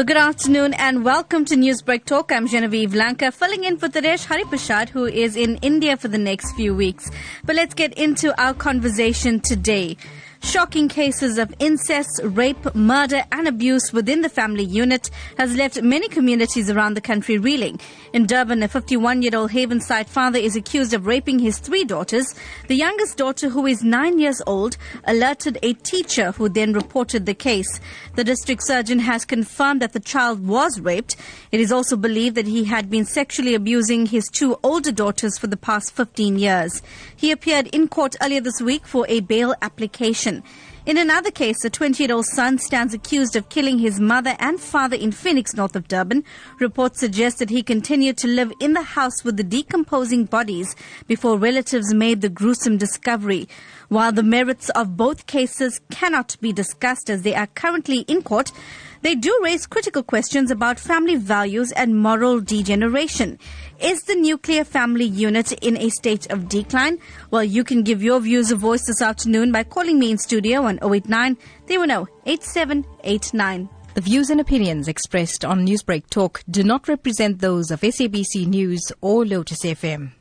[0.00, 2.32] Well, good afternoon and welcome to Newsbreak Talk.
[2.32, 6.54] I'm Genevieve Lanka, filling in for Taresh Hariprasad, who is in India for the next
[6.54, 7.10] few weeks.
[7.44, 9.98] But let's get into our conversation today.
[10.42, 16.08] Shocking cases of incest, rape, murder, and abuse within the family unit has left many
[16.08, 17.78] communities around the country reeling.
[18.14, 22.34] In Durban, a 51 year old Havenside father is accused of raping his three daughters.
[22.68, 27.34] The youngest daughter, who is nine years old, alerted a teacher who then reported the
[27.34, 27.78] case.
[28.16, 31.16] The district surgeon has confirmed that the child was raped.
[31.52, 35.48] It is also believed that he had been sexually abusing his two older daughters for
[35.48, 36.82] the past 15 years.
[37.14, 40.29] He appeared in court earlier this week for a bail application.
[40.86, 44.58] In another case, a 20 year old son stands accused of killing his mother and
[44.58, 46.24] father in Phoenix, north of Durban.
[46.58, 50.74] Reports suggest that he continued to live in the house with the decomposing bodies
[51.06, 53.46] before relatives made the gruesome discovery.
[53.88, 58.50] While the merits of both cases cannot be discussed as they are currently in court,
[59.02, 63.38] they do raise critical questions about family values and moral degeneration.
[63.80, 66.98] Is the nuclear family unit in a state of decline?
[67.30, 70.62] Well, you can give your views a voice this afternoon by calling me in studio
[70.62, 73.68] on 089 310 8789.
[73.94, 78.92] The views and opinions expressed on Newsbreak Talk do not represent those of SABC News
[79.00, 80.12] or Lotus FM.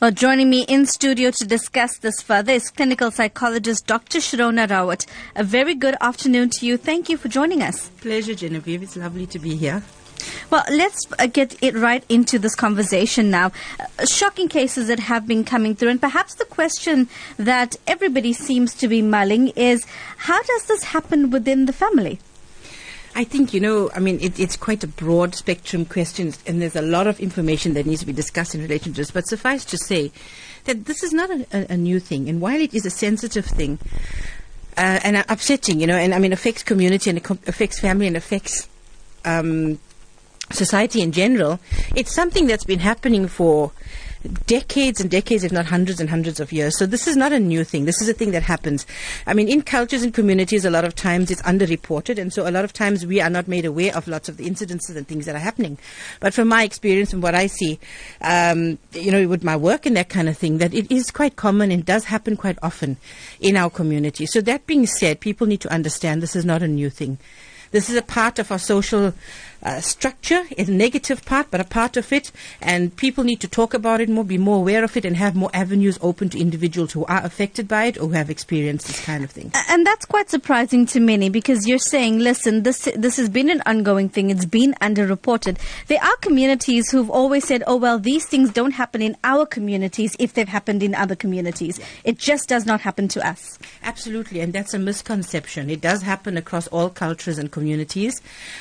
[0.00, 4.20] Well, joining me in studio to discuss this further is clinical psychologist Dr.
[4.20, 5.04] Sharona Rawat.
[5.36, 6.78] A very good afternoon to you.
[6.78, 7.90] Thank you for joining us.
[8.00, 8.82] Pleasure, Genevieve.
[8.82, 9.82] It's lovely to be here.
[10.48, 13.52] Well, let's uh, get it right into this conversation now.
[13.78, 18.72] Uh, shocking cases that have been coming through, and perhaps the question that everybody seems
[18.76, 19.84] to be mulling is
[20.16, 22.20] how does this happen within the family?
[23.14, 26.76] I think, you know, I mean, it, it's quite a broad spectrum question, and there's
[26.76, 29.10] a lot of information that needs to be discussed in relation to this.
[29.10, 30.12] But suffice to say
[30.64, 33.46] that this is not a, a, a new thing, and while it is a sensitive
[33.46, 33.78] thing
[34.76, 38.68] uh, and upsetting, you know, and I mean, affects community and affects family and affects
[39.24, 39.78] um,
[40.52, 41.60] society in general,
[41.94, 43.72] it's something that's been happening for
[44.46, 46.78] decades and decades, if not hundreds and hundreds of years.
[46.78, 47.84] So this is not a new thing.
[47.84, 48.86] This is a thing that happens.
[49.26, 52.50] I mean, in cultures and communities, a lot of times it's underreported, and so a
[52.50, 55.26] lot of times we are not made aware of lots of the incidences and things
[55.26, 55.78] that are happening.
[56.20, 57.78] But from my experience and what I see,
[58.20, 61.36] um, you know, with my work and that kind of thing, that it is quite
[61.36, 62.98] common and does happen quite often
[63.40, 64.26] in our community.
[64.26, 67.18] So that being said, people need to understand this is not a new thing.
[67.72, 69.14] This is a part of our social
[69.62, 72.32] uh, structure, a negative part, but a part of it.
[72.60, 75.34] And people need to talk about it more, be more aware of it, and have
[75.36, 79.04] more avenues open to individuals who are affected by it or who have experienced this
[79.04, 79.52] kind of thing.
[79.68, 83.62] And that's quite surprising to many because you're saying, listen, this this has been an
[83.66, 84.30] ongoing thing.
[84.30, 85.58] It's been underreported.
[85.86, 90.16] There are communities who've always said, oh well, these things don't happen in our communities
[90.18, 91.78] if they've happened in other communities.
[91.78, 91.86] Yeah.
[92.04, 93.58] It just does not happen to us.
[93.82, 95.70] Absolutely, and that's a misconception.
[95.70, 98.20] It does happen across all cultures and communities.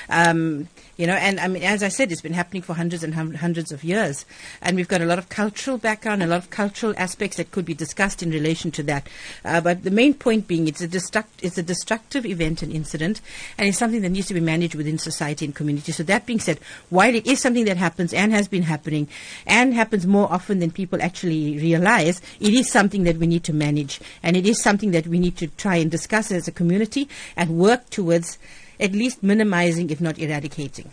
[0.10, 0.68] Um,
[1.00, 3.36] you know, and I mean, as I said, it's been happening for hundreds and hum-
[3.36, 4.26] hundreds of years,
[4.62, 7.64] and we've got a lot of cultural background, a lot of cultural aspects that could
[7.64, 9.08] be discussed in relation to that.
[9.46, 13.22] Uh, but the main point being, it's a destruct- it's a destructive event and incident,
[13.58, 15.94] and it's something that needs to be managed within society and community.
[15.94, 19.08] So that being said, while it is something that happens and has been happening,
[19.48, 23.54] and happens more often than people actually realize, it is something that we need to
[23.54, 27.08] manage, and it is something that we need to try and discuss as a community
[27.38, 28.38] and work towards
[28.79, 30.90] at least minimizing, if not eradicating.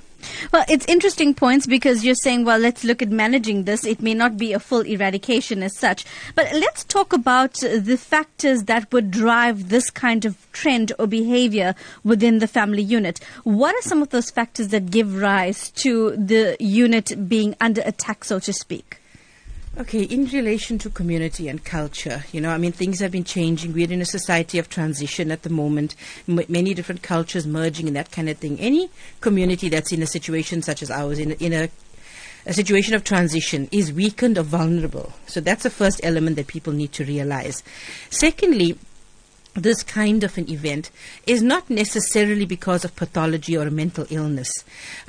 [0.52, 3.84] Well, it's interesting points because you're saying, well, let's look at managing this.
[3.84, 6.04] It may not be a full eradication as such,
[6.34, 11.74] but let's talk about the factors that would drive this kind of trend or behavior
[12.02, 13.20] within the family unit.
[13.44, 18.24] What are some of those factors that give rise to the unit being under attack,
[18.24, 19.00] so to speak?
[19.78, 23.74] Okay, in relation to community and culture, you know, I mean, things have been changing.
[23.74, 25.94] We're in a society of transition at the moment,
[26.26, 28.58] M- many different cultures merging and that kind of thing.
[28.58, 28.88] Any
[29.20, 31.68] community that's in a situation such as ours, in, in a
[32.46, 35.12] a situation of transition is weakened or vulnerable.
[35.26, 37.62] So that's the first element that people need to realize.
[38.08, 38.78] Secondly,
[39.56, 40.90] this kind of an event
[41.26, 44.50] is not necessarily because of pathology or a mental illness.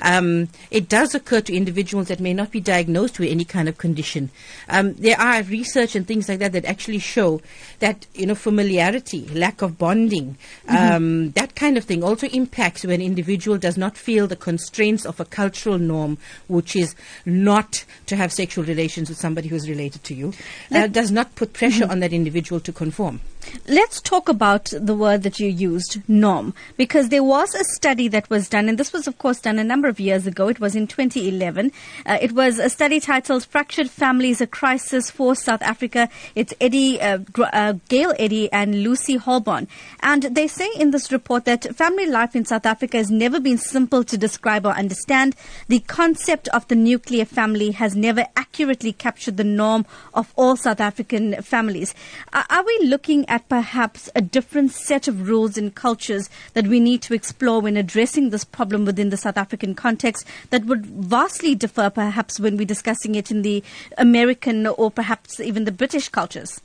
[0.00, 3.78] Um, it does occur to individuals that may not be diagnosed with any kind of
[3.78, 4.30] condition.
[4.68, 7.40] Um, there are research and things like that that actually show
[7.80, 10.36] that you know familiarity, lack of bonding,
[10.66, 10.76] mm-hmm.
[10.76, 15.04] um, that kind of thing also impacts when an individual does not feel the constraints
[15.04, 16.18] of a cultural norm,
[16.48, 16.94] which is
[17.24, 20.32] not to have sexual relations with somebody who is related to you,
[20.72, 21.92] uh, does not put pressure mm-hmm.
[21.92, 23.20] on that individual to conform.
[23.66, 28.30] Let's talk about the word that you used, norm, because there was a study that
[28.30, 30.48] was done, and this was, of course, done a number of years ago.
[30.48, 31.72] It was in 2011.
[32.06, 36.08] Uh, it was a study titled Fractured Families, a Crisis for South Africa.
[36.34, 39.68] It's Eddy, uh, uh, Gail Eddy and Lucy Holborn.
[40.00, 43.58] And they say in this report that family life in South Africa has never been
[43.58, 45.36] simple to describe or understand.
[45.68, 49.84] The concept of the nuclear family has never accurately captured the norm
[50.14, 51.94] of all South African families.
[52.32, 57.02] are we looking at perhaps a different set of rules and cultures that we need
[57.02, 61.90] to explore when addressing this problem within the South African context that would vastly differ
[61.90, 63.62] perhaps when we're discussing it in the
[63.98, 66.60] American or perhaps even the British cultures?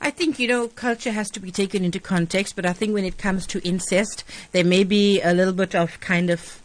[0.00, 3.04] I think, you know, culture has to be taken into context, but I think when
[3.04, 4.22] it comes to incest,
[4.52, 6.62] there may be a little bit of kind of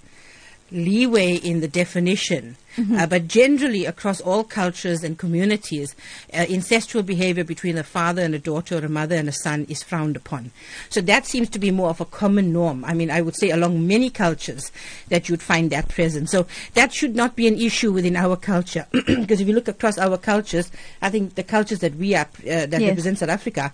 [0.74, 2.58] leeway in the definition.
[2.76, 2.98] Mm-hmm.
[2.98, 5.96] Uh, but generally, across all cultures and communities,
[6.34, 9.66] uh, incestual behavior between a father and a daughter or a mother and a son
[9.70, 10.52] is frowned upon.
[10.90, 12.84] So that seems to be more of a common norm.
[12.84, 14.72] I mean, I would say along many cultures
[15.10, 16.32] that you'd find that present.
[16.32, 18.88] So that should not be an issue within our culture.
[18.92, 20.72] because if you look across our cultures,
[21.02, 22.90] I think the cultures that we are, uh, that yes.
[22.90, 23.72] represent South Africa,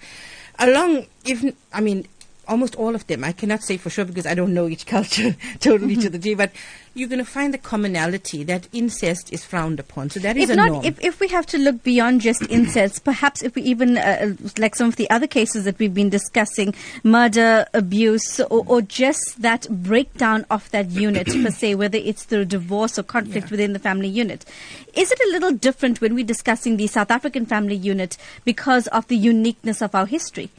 [0.60, 1.42] along, if,
[1.72, 2.06] I mean,
[2.50, 3.24] almost all of them.
[3.24, 6.12] I cannot say for sure because I don't know each culture totally to mm-hmm.
[6.12, 6.52] the T, but
[6.94, 10.10] you're going to find the commonality that incest is frowned upon.
[10.10, 10.86] So that is if a not, norm.
[10.86, 14.76] If, if we have to look beyond just incest, perhaps if we even, uh, like
[14.76, 16.74] some of the other cases that we've been discussing,
[17.04, 22.46] murder, abuse, or, or just that breakdown of that unit per se, whether it's through
[22.46, 23.52] divorce or conflict yeah.
[23.52, 24.44] within the family unit.
[24.94, 29.08] Is it a little different when we're discussing the South African family unit because of
[29.08, 30.50] the uniqueness of our history?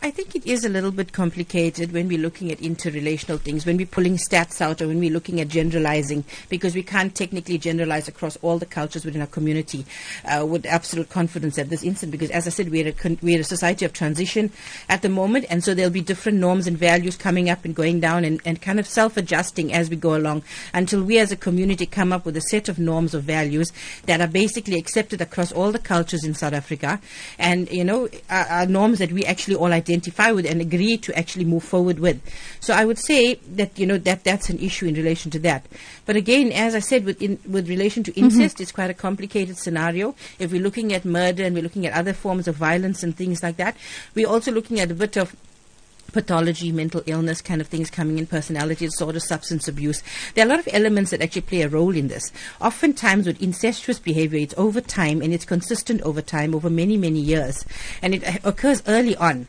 [0.00, 3.76] I think it is a little bit complicated when we're looking at interrelational things, when
[3.76, 8.06] we're pulling stats out, or when we're looking at generalizing, because we can't technically generalize
[8.06, 9.84] across all the cultures within our community
[10.24, 12.12] uh, with absolute confidence at this instant.
[12.12, 14.52] Because, as I said, we're a, con- we're a society of transition
[14.88, 17.98] at the moment, and so there'll be different norms and values coming up and going
[17.98, 21.86] down, and, and kind of self-adjusting as we go along, until we as a community
[21.86, 23.72] come up with a set of norms or values
[24.06, 27.00] that are basically accepted across all the cultures in South Africa,
[27.36, 31.18] and you know, are norms that we actually all identify identify with and agree to
[31.18, 32.20] actually move forward with.
[32.60, 35.66] So I would say that you know that that's an issue in relation to that.
[36.06, 38.62] But again, as I said, with in, with relation to incest, mm-hmm.
[38.62, 40.14] it's quite a complicated scenario.
[40.38, 43.42] If we're looking at murder and we're looking at other forms of violence and things
[43.42, 43.76] like that,
[44.14, 45.34] we're also looking at a bit of
[46.12, 50.02] pathology, mental illness kind of things coming in, personality disorder, substance abuse.
[50.34, 52.32] There are a lot of elements that actually play a role in this.
[52.60, 57.20] Oftentimes with incestuous behavior, it's over time and it's consistent over time, over many, many
[57.20, 57.64] years.
[58.02, 59.46] And it occurs early on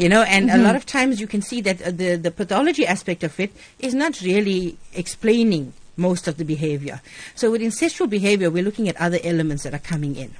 [0.00, 0.60] you know and mm-hmm.
[0.60, 3.52] a lot of times you can see that uh, the the pathology aspect of it
[3.78, 7.02] is not really explaining most of the behavior
[7.34, 10.34] so with incestual behavior we're looking at other elements that are coming in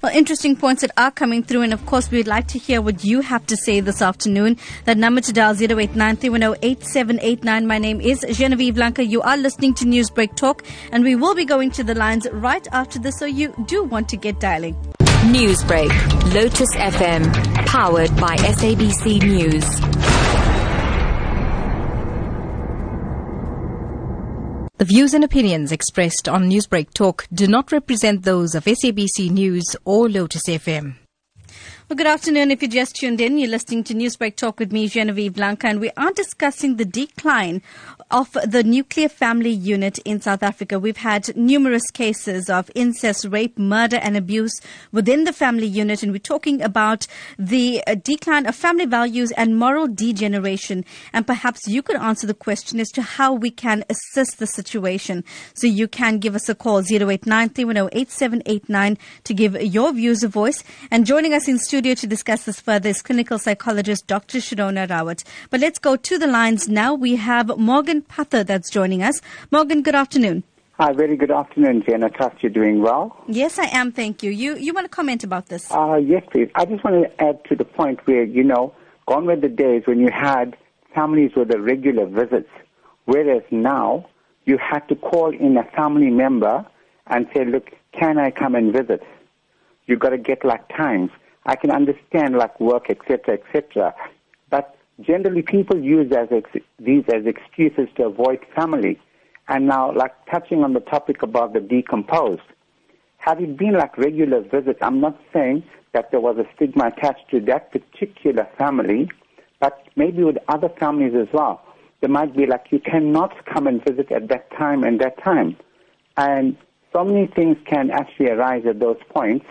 [0.00, 3.04] well, interesting points that are coming through, and of course, we'd like to hear what
[3.04, 4.56] you have to say this afternoon.
[4.84, 7.66] That number to dial 0893108789.
[7.66, 9.04] My name is Genevieve Lanka.
[9.04, 12.66] You are listening to Newsbreak Talk, and we will be going to the lines right
[12.72, 14.95] after this, so you do want to get dialing.
[15.26, 15.90] Newsbreak,
[16.34, 17.32] Lotus FM,
[17.66, 19.64] powered by SABC News.
[24.78, 29.74] The views and opinions expressed on Newsbreak Talk do not represent those of SABC News
[29.84, 30.94] or Lotus FM.
[31.88, 32.50] Well, good afternoon.
[32.50, 35.80] If you just tuned in, you're listening to Newsbreak Talk with me, Genevieve Lanka, and
[35.80, 37.62] we are discussing the decline
[38.10, 40.78] of the nuclear family unit in South Africa.
[40.78, 44.60] We've had numerous cases of incest, rape, murder, and abuse
[44.92, 49.58] within the family unit, and we're talking about the uh, decline of family values and
[49.58, 50.84] moral degeneration.
[51.12, 55.24] And perhaps you could answer the question as to how we can assist the situation.
[55.54, 57.48] So you can give us a call 089
[59.24, 60.62] to give your views a voice.
[60.90, 64.38] And joining us in studio to discuss this further is clinical psychologist Dr.
[64.38, 65.24] Sharona Rawat.
[65.50, 66.94] But let's go to the lines now.
[66.94, 69.20] We have Morgan Morgan Pather that's joining us.
[69.50, 70.42] Morgan, good afternoon.
[70.78, 72.04] Hi, very good afternoon, Jen.
[72.04, 73.16] I trust you're doing well.
[73.26, 73.90] Yes, I am.
[73.90, 74.30] Thank you.
[74.30, 75.70] You you want to comment about this?
[75.72, 76.50] Uh, yes, please.
[76.54, 78.74] I just want to add to the point where you know,
[79.06, 80.56] gone were the days when you had
[80.94, 82.50] families with the regular visits,
[83.06, 84.06] whereas now
[84.44, 86.66] you had to call in a family member
[87.06, 89.02] and say, "Look, can I come and visit?"
[89.86, 91.10] You've got to get like times.
[91.46, 93.94] I can understand like work, etc., etc.
[94.50, 98.98] But generally people use as ex- these as excuses to avoid family.
[99.48, 102.42] And now, like touching on the topic about the decomposed,
[103.18, 107.28] had it been like regular visits, I'm not saying that there was a stigma attached
[107.30, 109.10] to that particular family,
[109.60, 111.62] but maybe with other families as well.
[112.00, 115.56] There might be like, you cannot come and visit at that time and that time.
[116.16, 116.56] And
[116.92, 119.46] so many things can actually arise at those points.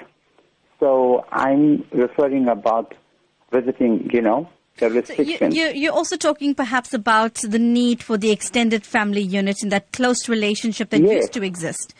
[0.79, 2.93] So I'm referring about
[3.51, 8.17] visiting, you know, the So you, you, you're also talking perhaps about the need for
[8.17, 11.11] the extended family unit and that close relationship that Yes.
[11.11, 11.93] used to exist.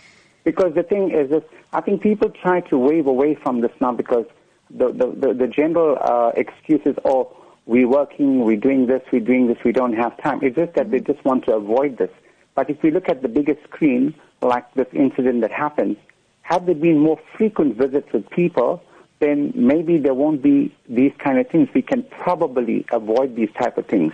[0.43, 3.93] Because the thing is, that I think people try to wave away from this now
[3.93, 4.25] because
[4.69, 9.21] the the, the, the general uh, excuse is, oh, we're working, we're doing this, we're
[9.21, 10.39] doing this, we don't have time.
[10.43, 12.11] It's just that they just want to avoid this.
[12.53, 15.97] But if we look at the bigger screen, like this incident that happened,
[16.43, 18.83] had there been more frequent visits with people,
[19.19, 21.69] then maybe there won't be these kind of things.
[21.73, 24.13] We can probably avoid these type of things.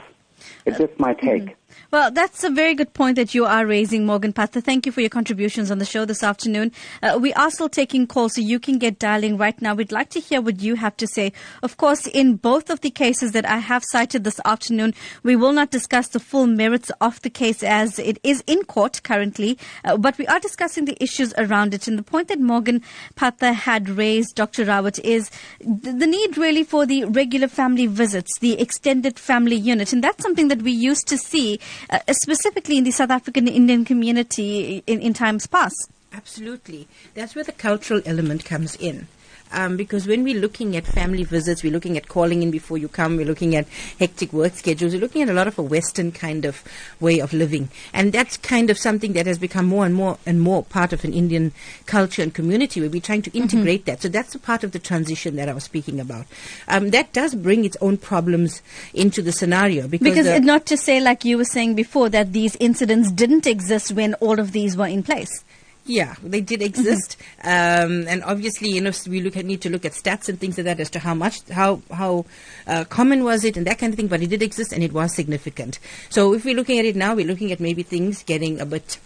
[0.65, 1.43] It's uh, just my take.
[1.43, 1.60] Mm-hmm.
[1.91, 4.63] Well, that's a very good point that you are raising, Morgan Pather.
[4.63, 6.71] Thank you for your contributions on the show this afternoon.
[7.01, 9.73] Uh, we are still taking calls, so you can get dialing right now.
[9.73, 11.33] We'd like to hear what you have to say.
[11.63, 15.53] Of course, in both of the cases that I have cited this afternoon, we will
[15.53, 19.97] not discuss the full merits of the case as it is in court currently, uh,
[19.97, 21.87] but we are discussing the issues around it.
[21.87, 22.81] And the point that Morgan
[23.15, 24.65] Pather had raised, Dr.
[24.65, 29.93] Rawat, is th- the need really for the regular family visits, the extended family unit.
[29.93, 33.85] And that's something that we used to see uh, specifically in the South African Indian
[33.85, 35.89] community in, in times past.
[36.13, 36.87] Absolutely.
[37.13, 39.07] That's where the cultural element comes in.
[39.53, 42.87] Um, because when we're looking at family visits, we're looking at calling in before you
[42.87, 43.67] come, we're looking at
[43.99, 46.63] hectic work schedules, we're looking at a lot of a Western kind of
[46.99, 47.69] way of living.
[47.93, 51.03] And that's kind of something that has become more and more and more part of
[51.03, 51.51] an Indian
[51.85, 54.01] culture and community where we're trying to integrate that.
[54.01, 56.25] So that's a part of the transition that I was speaking about.
[56.67, 58.61] Um, that does bring its own problems
[58.93, 62.33] into the scenario because, Because the- not to say, like you were saying before, that
[62.33, 65.43] these incidents didn't exist when all of these were in place.
[65.85, 69.83] Yeah, they did exist, um, and obviously, you know, we look at need to look
[69.83, 72.25] at stats and things like that as to how much, how how
[72.67, 74.07] uh, common was it, and that kind of thing.
[74.07, 75.79] But it did exist, and it was significant.
[76.09, 78.99] So, if we're looking at it now, we're looking at maybe things getting a bit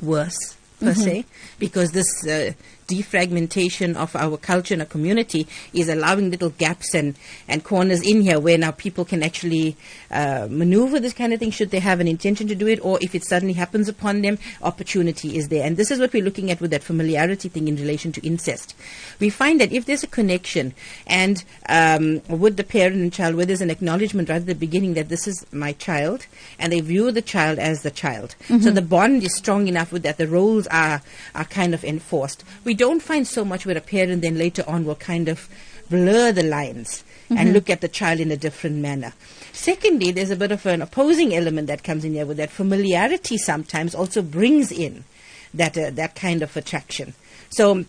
[0.00, 1.26] worse per se,
[1.60, 2.52] because this uh,
[2.86, 7.16] defragmentation of our culture and our community is allowing little gaps and,
[7.48, 9.76] and corners in here where now people can actually
[10.10, 12.98] uh, maneuver this kind of thing should they have an intention to do it or
[13.00, 15.66] if it suddenly happens upon them, opportunity is there.
[15.66, 18.74] And this is what we're looking at with that familiarity thing in relation to incest.
[19.20, 20.74] We find that if there's a connection
[21.06, 24.94] and um, with the parent and child, where there's an acknowledgement right at the beginning
[24.94, 26.26] that this is my child
[26.58, 28.34] and they view the child as the child.
[28.60, 30.18] So the bond is strong enough with that.
[30.18, 31.02] The roles are,
[31.34, 32.44] are kind of enforced.
[32.64, 35.48] We don't find so much with a parent then later on will kind of
[35.88, 39.12] blur the lines and look at the child in a different manner.
[39.52, 43.38] Secondly, there's a bit of an opposing element that comes in here with that familiarity
[43.38, 45.04] sometimes also brings in
[45.52, 47.14] that, uh, that kind of attraction.
[47.50, 47.84] So,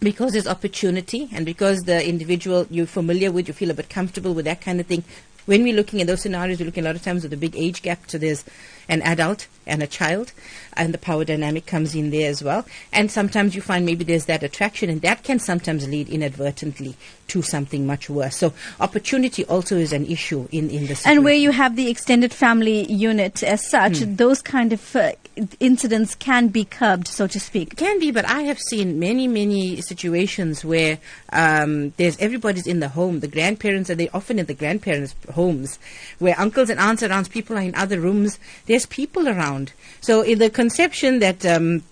[0.00, 4.32] because there's opportunity and because the individual you're familiar with, you feel a bit comfortable
[4.32, 5.04] with that kind of thing.
[5.46, 7.56] When we're looking at those scenarios, we're looking a lot of times with a big
[7.56, 7.98] age gap.
[8.06, 8.44] So there's
[8.88, 10.32] an adult and a child,
[10.74, 12.66] and the power dynamic comes in there as well.
[12.92, 16.96] And sometimes you find maybe there's that attraction, and that can sometimes lead inadvertently
[17.28, 18.36] to something much worse.
[18.36, 22.34] So opportunity also is an issue in in the And where you have the extended
[22.34, 25.12] family unit as such, those kind of uh,
[25.58, 27.76] incidents can be curbed, so to speak.
[27.76, 30.98] Can be, but I have seen many, many situations where
[31.32, 33.20] um, there's everybody's in the home.
[33.20, 35.78] The grandparents are they often in the grandparents' homes,
[36.18, 38.38] where uncles and aunts around, people are in other rooms.
[38.66, 39.72] There's people around.
[40.00, 41.44] So in the conception that.
[41.46, 41.82] Um,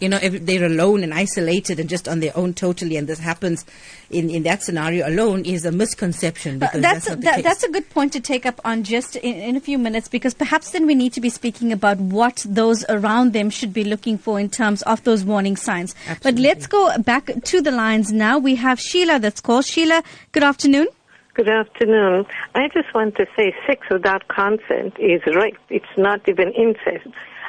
[0.00, 3.18] you know, if they're alone and isolated and just on their own totally, and this
[3.18, 3.64] happens
[4.10, 6.62] in, in that scenario alone is a misconception.
[6.62, 7.44] Uh, that's that's, not the that, case.
[7.44, 10.34] that's a good point to take up on just in, in a few minutes because
[10.34, 14.18] perhaps then we need to be speaking about what those around them should be looking
[14.18, 15.94] for in terms of those warning signs.
[16.22, 18.38] But let's go back to the lines now.
[18.38, 19.64] We have Sheila that's called.
[19.64, 20.88] Sheila, good afternoon.
[21.34, 22.26] Good afternoon.
[22.54, 25.56] I just want to say sex without consent is rape.
[25.70, 27.08] It's not even incest.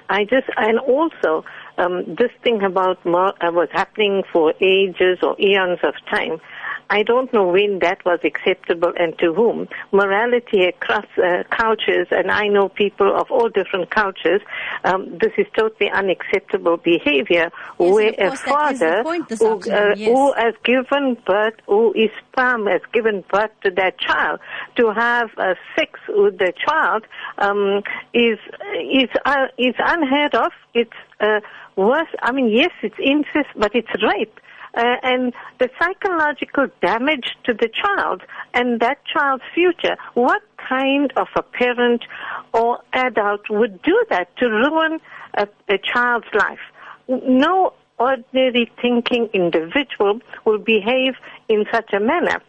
[0.09, 1.43] I just, and also,
[1.77, 6.39] um, this thing about mo- uh, was happening for ages or eons of time.
[6.89, 9.67] I don't know when that was acceptable and to whom.
[9.91, 14.41] Morality across uh, cultures, and I know people of all different cultures,
[14.83, 17.49] um, this is totally unacceptable behavior
[17.79, 20.09] and where a course that is the father who, uh, yes.
[20.09, 24.39] who has given birth, who is sperm has given birth to that child,
[24.75, 27.05] to have uh, sex with the child
[27.39, 27.81] um,
[28.13, 28.37] is
[28.75, 30.51] is uh, is unheard of.
[30.75, 31.39] It's uh,
[31.75, 32.09] worse.
[32.21, 34.39] I mean, yes, it's incest, but it's rape.
[34.75, 38.23] Uh, and the psychological damage to the child
[38.55, 39.95] and that child's future.
[40.15, 42.05] What kind of a parent
[42.53, 44.99] or adult would do that to ruin
[45.35, 46.59] a, a child's life?
[47.07, 51.13] No ordinary thinking individual will behave
[51.49, 52.41] in such a manner.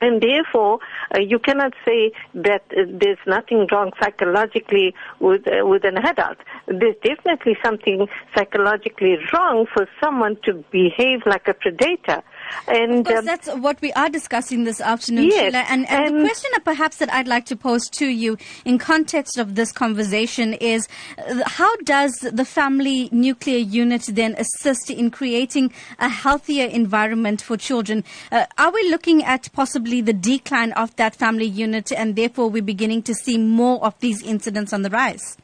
[0.00, 0.78] And therefore,
[1.14, 6.38] uh, you cannot say that uh, there's nothing wrong psychologically with uh, with an adult.
[6.66, 12.22] There's definitely something psychologically wrong for someone to behave like a predator.
[12.66, 15.64] And Of course, um, that's what we are discussing this afternoon, Yes, Sheila.
[15.68, 19.54] And, and, the question perhaps that I'd like to pose to you in context of
[19.54, 20.86] this conversation is
[21.18, 27.56] uh, how does the family nuclear unit then assist in creating a healthier environment for
[27.56, 28.04] children?
[28.30, 32.62] Uh, are we looking at possibly the decline of that family unit and therefore we're
[32.62, 35.36] beginning to see more of these incidents on the rise?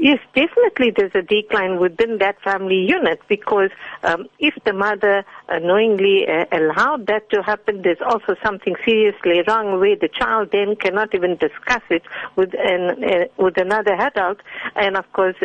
[0.00, 3.70] Yes, definitely there's a decline within that family unit because
[4.04, 9.42] um, if the mother uh, knowingly uh, allowed that to happen, there's also something seriously
[9.48, 12.02] wrong where the child then cannot even discuss it
[12.36, 14.38] with an, uh, with another adult,
[14.76, 15.36] and of course.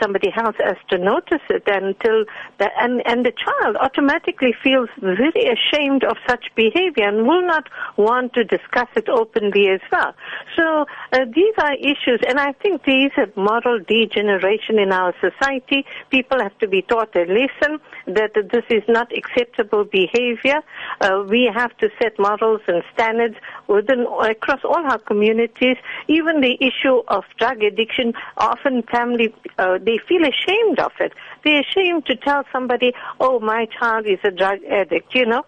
[0.00, 2.24] Somebody else has to notice it until
[2.58, 7.68] the, and and the child automatically feels very ashamed of such behavior and will not
[7.96, 10.14] want to discuss it openly as well.
[10.56, 15.84] So uh, these are issues, and I think these are moral degeneration in our society.
[16.10, 20.62] People have to be taught a lesson that this is not acceptable behavior.
[21.00, 25.76] Uh, we have to set morals and standards within across all our communities.
[26.08, 31.12] Even the issue of drug addiction, often family uh, they feel ashamed of it.
[31.44, 35.44] They're ashamed to tell somebody, "Oh, my child is a drug addict," you know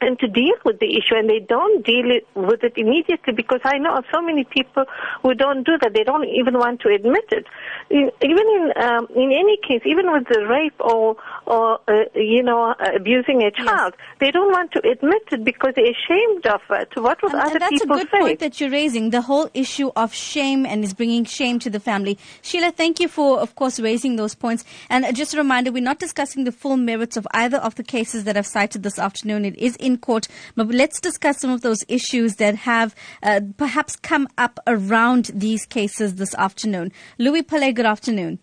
[0.00, 3.60] and to deal with the issue and they don't deal it, with it immediately because
[3.64, 4.84] I know of so many people
[5.22, 5.92] who don't do that.
[5.94, 7.46] They don't even want to admit it.
[7.90, 11.16] In, even in um, in any case, even with the rape or
[11.46, 15.90] or uh, you know abusing a child, they don't want to admit it because they're
[15.90, 16.88] ashamed of it.
[16.96, 18.18] What would And, other and that's a good say?
[18.20, 21.80] point that you're raising, the whole issue of shame and is bringing shame to the
[21.80, 22.18] family.
[22.42, 24.64] Sheila, thank you for, of course, raising those points.
[24.88, 27.82] And uh, just a reminder, we're not discussing the full merits of either of the
[27.82, 29.44] cases that I've cited this afternoon.
[29.44, 33.96] It is in court, but let's discuss some of those issues that have uh, perhaps
[33.96, 36.92] come up around these cases this afternoon.
[37.18, 38.38] Louis Pillay, good afternoon.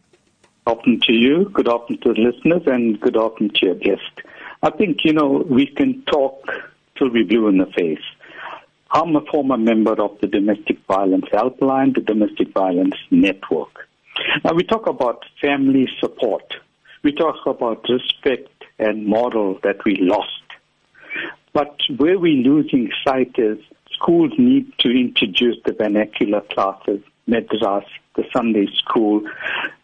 [0.65, 4.21] Good afternoon to you, good afternoon to the listeners, and good afternoon to your guest.
[4.63, 6.43] I think, you know, we can talk
[6.97, 8.03] till we blue in the face.
[8.91, 13.87] I'm a former member of the Domestic Violence Helpline, the Domestic Violence Network.
[14.43, 16.55] Now, we talk about family support.
[17.03, 20.41] We talk about respect and moral that we lost.
[21.57, 23.57] But where we're losing sight is
[23.91, 27.83] schools need to introduce the vernacular classes, medras,
[28.15, 29.23] the Sunday school,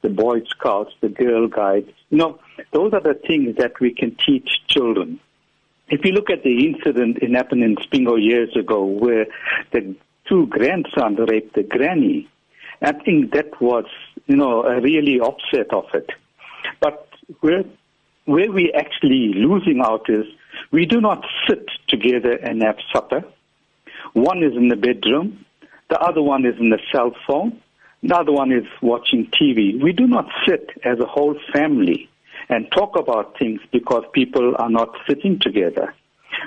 [0.03, 1.89] the Boy Scouts, the Girl Guides.
[2.12, 2.39] You know,
[2.73, 5.19] those are the things that we can teach children.
[5.89, 9.25] If you look at the incident that happened in Spingo years ago where
[9.71, 9.95] the
[10.29, 12.29] two grandsons raped the granny,
[12.83, 13.86] I think that was,
[14.27, 16.12] you know, a really upset of it.
[16.79, 17.09] But
[17.39, 17.63] where,
[18.25, 20.27] where we're actually losing out is
[20.73, 23.23] we do not sit together and have supper.
[24.13, 25.45] One is in the bedroom,
[25.89, 27.62] the other one is in the cell phone,
[28.01, 29.81] the other one is watching TV.
[29.81, 32.09] We do not sit as a whole family
[32.49, 35.93] and talk about things because people are not sitting together.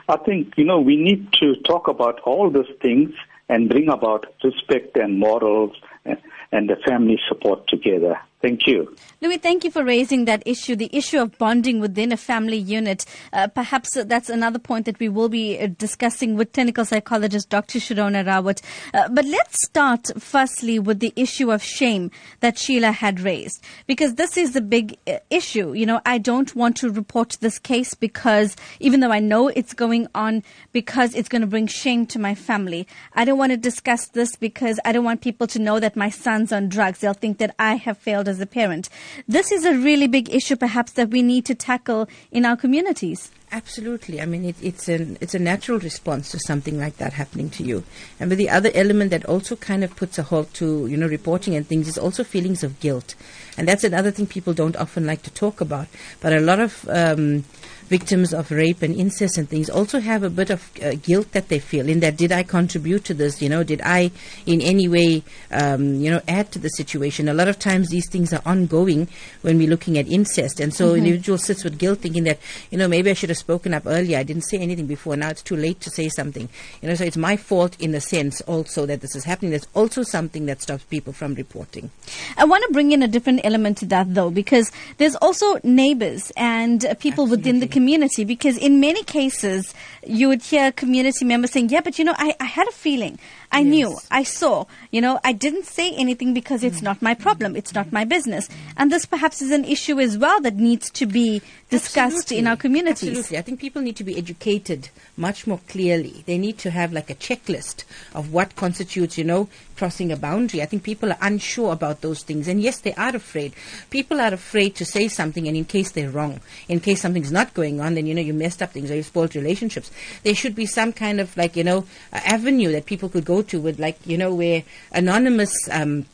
[0.09, 3.13] I think, you know, we need to talk about all those things
[3.49, 6.19] and bring about respect and morals and,
[6.51, 8.19] and the family support together.
[8.47, 8.95] Thank you.
[9.21, 13.05] Louis, thank you for raising that issue, the issue of bonding within a family unit.
[13.33, 17.81] Uh, perhaps that's another point that we will be uh, discussing with clinical psychologist Dr.
[17.81, 18.63] Sharona Rawat.
[18.95, 24.15] Uh, but let's start firstly with the issue of shame that Sheila had raised, because
[24.15, 25.73] this is the big uh, issue.
[25.73, 29.75] You know, I don't want to report this case because even though I know it's
[29.75, 32.87] going on, because it's going to bring shame to my family.
[33.13, 36.11] I don't want to discuss this because I don't want people to know that my
[36.11, 37.01] son's on drugs.
[37.01, 38.89] They'll think that I have failed as a parent.
[39.29, 43.31] This is a really big issue, perhaps, that we need to tackle in our communities.
[43.53, 44.21] Absolutely.
[44.21, 47.63] I mean, it, it's an it's a natural response to something like that happening to
[47.63, 47.85] you.
[48.19, 51.07] And but the other element that also kind of puts a halt to you know
[51.07, 53.15] reporting and things is also feelings of guilt,
[53.57, 55.87] and that's another thing people don't often like to talk about.
[56.21, 57.45] But a lot of um,
[57.89, 61.49] victims of rape and incest and things also have a bit of uh, guilt that
[61.49, 63.41] they feel in that did I contribute to this?
[63.41, 64.11] You know, did I
[64.45, 67.29] in any way um, you know add to the situation?
[67.29, 69.09] A lot of times these things are ongoing
[69.43, 72.39] when we're looking at incest, and so individual sits with guilt, thinking that
[72.71, 74.19] you know maybe I should have spoken up earlier.
[74.19, 75.17] I didn't say anything before.
[75.17, 76.49] Now it's too late to say something.
[76.83, 79.51] You know, so it's my fault in a sense also that this is happening.
[79.51, 81.91] There's also something that stops people from reporting.
[82.37, 86.33] I want to bring in a different element to that, though, because there's also neighbors
[86.37, 88.25] and people within the community.
[88.25, 89.75] Because in many cases,
[90.19, 93.19] you would hear community members saying, "Yeah, but you know, I, I had a feeling.
[93.53, 97.57] I knew, I saw, you know, I didn't say anything because it's not my problem,
[97.57, 98.49] it's not my business.
[98.77, 102.39] And this perhaps is an issue as well that needs to be discussed Absolutely.
[102.39, 103.09] in our communities.
[103.09, 103.39] Absolutely.
[103.39, 106.23] I think people need to be educated much more clearly.
[106.27, 110.63] They need to have like a checklist of what constitutes, you know, crossing a boundary.
[110.63, 112.49] I think people are unsure about those things.
[112.49, 113.55] And yes, they are afraid.
[113.91, 117.55] People are afraid to say something and in case they're wrong, in case something's not
[117.55, 119.91] going on, then, you know, you messed up things or you spoiled relationships.
[120.23, 123.36] There should be some kind of like, you know, uh, avenue that people could go
[123.43, 126.07] to with like, you know, where anonymous, um,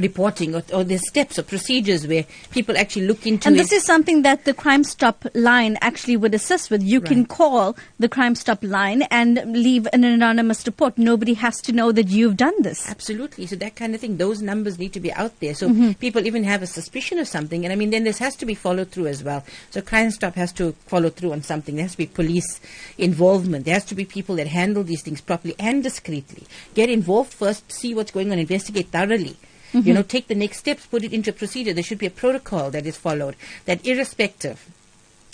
[0.00, 3.60] reporting or, or there's steps or procedures where people actually look into And it.
[3.60, 6.82] this is something that the Crime Stop line actually would assist with.
[6.82, 10.98] You can call the Crime Stop line and leave an anonymous report.
[10.98, 12.88] Nobody has to know that you've done this.
[12.90, 13.46] Absolutely.
[13.46, 15.54] So that kind of thing, those numbers need to be out there.
[15.54, 15.92] So Mm-hmm.
[15.92, 17.64] people even have a suspicion of something.
[17.64, 19.44] And I mean, then this has to be followed through as well.
[19.70, 21.76] So Crime Stop has to follow through on something.
[21.76, 22.60] There has to be police
[22.98, 23.64] involvement.
[23.66, 26.44] There has to be people that handle these things properly and discreetly.
[26.74, 29.36] Get involved first, see what's going on, investigate thoroughly.
[29.72, 29.86] Mm-hmm.
[29.86, 31.72] You know, take the next steps, put it into a procedure.
[31.72, 34.68] There should be a protocol that is followed, that irrespective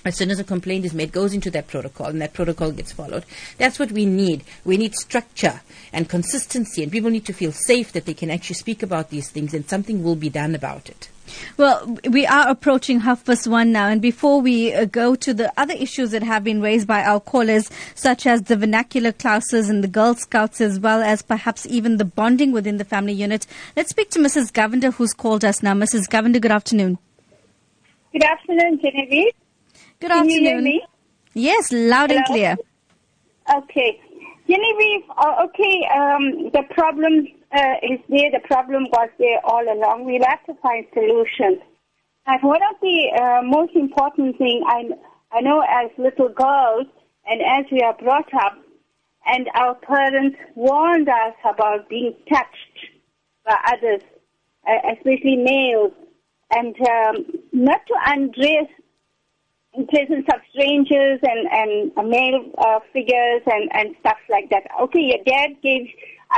[0.07, 2.93] as soon as a complaint is made, goes into that protocol, and that protocol gets
[2.93, 3.25] followed.
[3.59, 4.45] That's what we need.
[4.65, 5.61] We need structure
[5.93, 9.31] and consistency, and people need to feel safe that they can actually speak about these
[9.31, 11.09] things, and something will be done about it.
[11.57, 15.53] Well, we are approaching half past one now, and before we uh, go to the
[15.57, 19.83] other issues that have been raised by our callers, such as the vernacular classes and
[19.83, 23.91] the Girl Scouts, as well as perhaps even the bonding within the family unit, let's
[23.91, 24.53] speak to Mrs.
[24.53, 25.75] Govender, who's called us now.
[25.75, 26.09] Mrs.
[26.09, 26.99] Govender, good afternoon.
[28.13, 29.33] Good afternoon, Genevieve.
[29.99, 30.45] Good Can afternoon.
[30.45, 30.83] you hear me?
[31.33, 32.57] Yes, loud and clear.
[33.55, 34.01] Okay.
[34.47, 38.31] Genevieve, uh, okay, um, the problem uh, is there.
[38.31, 40.05] The problem was there all along.
[40.05, 41.63] We'll have to find solutions.
[42.27, 44.85] And one of the uh, most important thing I,
[45.33, 46.87] I know as little girls
[47.27, 48.59] and as we are brought up,
[49.27, 52.79] and our parents warned us about being touched
[53.45, 54.03] by others,
[54.69, 55.93] uh, especially males,
[56.53, 58.69] and um, not to undress
[59.85, 64.65] presence of strangers and, and uh, male uh, figures and, and stuff like that.
[64.83, 65.87] Okay, your dad gave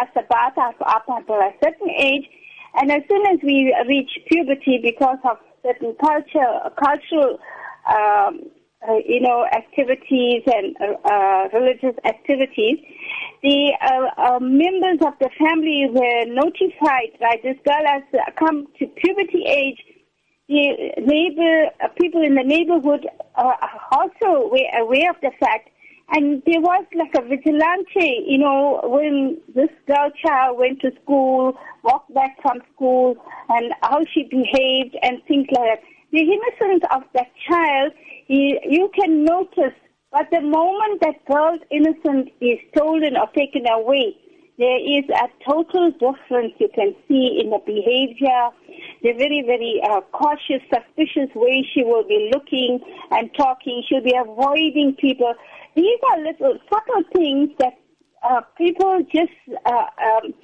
[0.00, 0.74] us a bath up,
[1.08, 2.26] until a certain age,
[2.74, 7.38] and as soon as we reach puberty because of certain culture, cultural,
[7.88, 8.42] um,
[8.86, 12.78] uh, you know, activities and uh, uh, religious activities,
[13.42, 18.66] the uh, uh, members of the family were notified, right, this girl has uh, come
[18.78, 19.78] to puberty age,
[20.48, 23.06] the neighbor, uh, people in the neighborhood
[23.36, 23.52] uh,
[23.92, 25.68] also were aware of the fact.
[26.10, 31.52] And there was like a vigilante, you know, when this girl child went to school,
[31.84, 33.16] walked back from school,
[33.50, 35.82] and how she behaved and things like that.
[36.10, 37.92] The innocence of that child,
[38.28, 39.76] you, you can notice,
[40.10, 44.16] but the moment that girl's innocence is stolen or taken away,
[44.58, 48.50] there is a total difference you can see in the behavior,
[49.02, 52.80] the very, very uh, cautious, suspicious way she will be looking
[53.12, 53.84] and talking.
[53.88, 55.32] She'll be avoiding people.
[55.76, 57.74] These are little subtle things that
[58.28, 59.30] uh, people just
[59.64, 60.34] uh, um,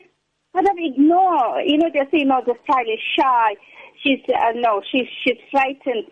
[0.54, 1.60] kind of ignore.
[1.62, 3.56] You know, they say, no, this child is shy.
[4.00, 6.06] She's, uh, no, she's, she's frightened.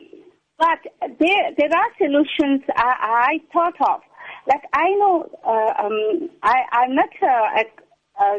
[0.59, 0.81] But
[1.21, 4.01] there, there are solutions I, I thought of.
[4.49, 7.65] Like I know, uh, um, I, I'm not uh, a,
[8.21, 8.39] uh,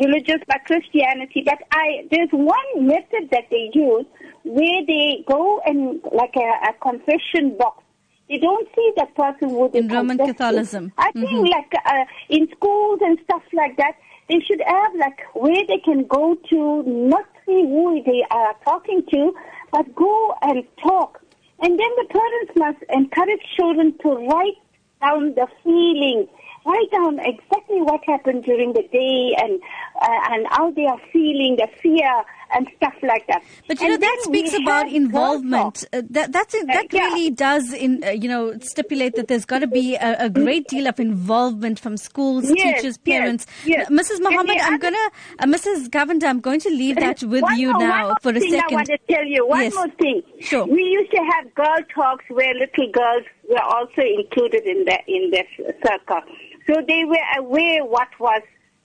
[0.00, 4.06] religious by Christianity, but I there's one method that they use
[4.44, 7.82] where they go and like a, a confession box.
[8.28, 10.32] They don't see that person who In Roman confess to.
[10.34, 10.92] Catholicism.
[10.98, 13.94] I think like uh, in schools and stuff like that,
[14.28, 19.02] they should have like where they can go to, not see who they are talking
[19.10, 19.32] to,
[19.72, 21.20] but go and talk.
[21.60, 24.58] And then the parents must encourage children to write
[25.02, 26.28] down the feelings,
[26.66, 29.60] write down exactly what happened during the day and
[30.00, 33.42] uh, and how they are feeling, the fear and stuff like that.
[33.68, 35.84] But you And know that speaks about involvement.
[35.92, 37.04] Uh, that that's it, that yeah.
[37.06, 40.66] really does in uh, you know stipulate that there's got to be a, a great
[40.68, 43.46] deal of involvement from schools, Yes, teachers, parents.
[43.64, 43.86] yes.
[43.86, 44.20] Uh, Mrs.
[44.20, 45.06] Mohammed, I'm other- gonna
[45.38, 45.88] uh, Mrs.
[45.88, 48.62] Govender, I'm going to leave that with you more, now for a second.
[48.70, 49.74] I want to tell you one Yes.
[49.74, 50.22] more thing.
[50.40, 50.66] Sure.
[50.66, 55.30] We used to have girl talks where little girls were also included in the in
[55.30, 55.44] the
[55.86, 56.20] circle,
[56.66, 58.42] so they were aware what was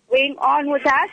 [0.10, 1.10] going on with us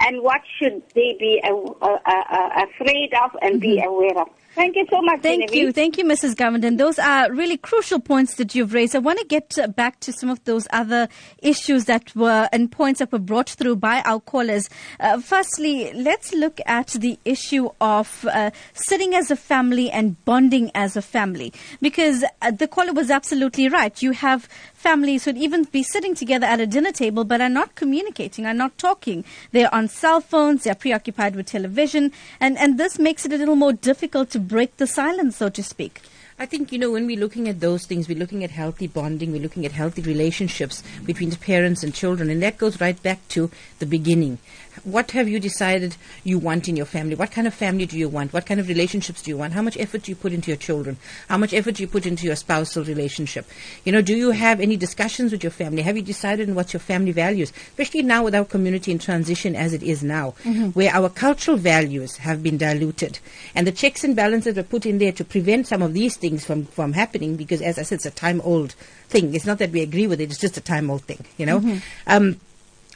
[0.00, 3.88] and what should they be uh, uh, uh, afraid of and be Mm-hmm.
[3.88, 4.28] aware of.
[4.54, 5.22] Thank you so much.
[5.22, 5.62] Thank Genevieve.
[5.62, 5.72] you.
[5.72, 6.34] Thank you, Mrs.
[6.34, 6.76] Govender.
[6.76, 8.94] Those are really crucial points that you've raised.
[8.94, 12.98] I want to get back to some of those other issues that were and points
[12.98, 14.68] that were brought through by our callers.
[15.00, 20.70] Uh, firstly, let's look at the issue of uh, sitting as a family and bonding
[20.74, 21.50] as a family.
[21.80, 24.02] Because uh, the caller was absolutely right.
[24.02, 27.74] You have families who'd even be sitting together at a dinner table but are not
[27.74, 29.24] communicating, are not talking.
[29.52, 33.56] They're on cell phones, they're preoccupied with television, and, and this makes it a little
[33.56, 36.00] more difficult to break the silence, so to speak.
[36.38, 39.32] I think, you know, when we're looking at those things, we're looking at healthy bonding,
[39.32, 43.26] we're looking at healthy relationships between the parents and children, and that goes right back
[43.28, 44.38] to the beginning.
[44.84, 47.14] What have you decided you want in your family?
[47.14, 48.32] What kind of family do you want?
[48.32, 49.52] What kind of relationships do you want?
[49.52, 50.96] How much effort do you put into your children?
[51.28, 53.46] How much effort do you put into your spousal relationship?
[53.84, 55.82] You know, do you have any discussions with your family?
[55.82, 57.52] Have you decided on what your family values?
[57.68, 60.30] Especially now with our community in transition as it is now,
[60.72, 63.18] where our cultural values have been diluted.
[63.54, 66.44] And the checks and balances were put in there to prevent some of these things
[66.44, 68.72] from, from happening because, as I said, it's a time old
[69.08, 69.34] thing.
[69.34, 71.58] It's not that we agree with it, it's just a time old thing, you know?
[72.06, 72.40] Um,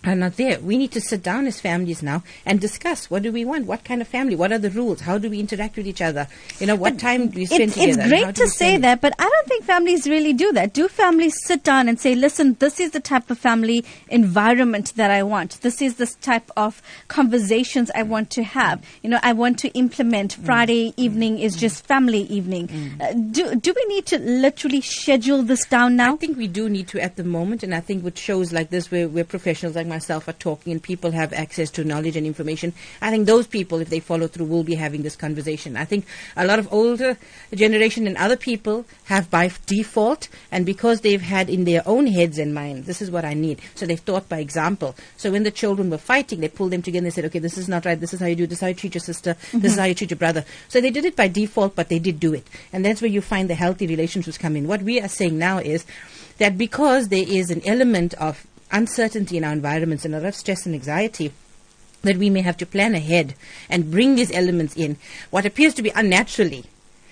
[0.06, 0.58] are not there.
[0.60, 3.84] We need to sit down as families now and discuss what do we want, what
[3.84, 6.66] kind of family, what are the rules, how do we interact with each other, you
[6.66, 8.02] know, what time do we spend It's, together.
[8.02, 10.72] it's great to say that, but I don't think families really do that.
[10.72, 15.10] Do families sit down and say, listen, this is the type of family environment that
[15.10, 15.60] I want.
[15.62, 18.84] This is the type of conversations I want to have.
[19.02, 20.44] You know, I want to implement Mm.
[20.44, 22.68] Friday evening is just family evening.
[23.00, 26.14] Uh, do, do we need to literally schedule this down now?
[26.14, 28.70] I think we do need to at the moment, and I think with shows like
[28.70, 32.26] this, where, where professionals like myself are talking and people have access to knowledge and
[32.26, 35.76] information, I think those people, if they follow through, will be having this conversation.
[35.76, 36.04] I think
[36.36, 37.16] a lot of older
[37.54, 42.38] generation and other people have by default, and because they've had in their own heads
[42.38, 43.60] and minds, this is what I need.
[43.74, 44.94] So they've taught by example.
[45.16, 47.58] So when the children were fighting, they pulled them together and they said, okay, this
[47.58, 47.98] is not right.
[47.98, 48.46] This is how you do.
[48.46, 49.34] This is how you treat your sister.
[49.52, 49.80] This is mm-hmm.
[49.80, 50.44] how you treat your brother.
[50.68, 52.46] So they did it by default, but they did do it.
[52.72, 54.68] And that's where you find the healthy relationships come in.
[54.68, 55.86] What we are saying now is
[56.38, 60.34] that because there is an element of uncertainty in our environments and a lot of
[60.34, 61.32] stress and anxiety,
[62.02, 63.34] that we may have to plan ahead
[63.68, 64.96] and bring these elements in,
[65.30, 66.64] what appears to be unnaturally,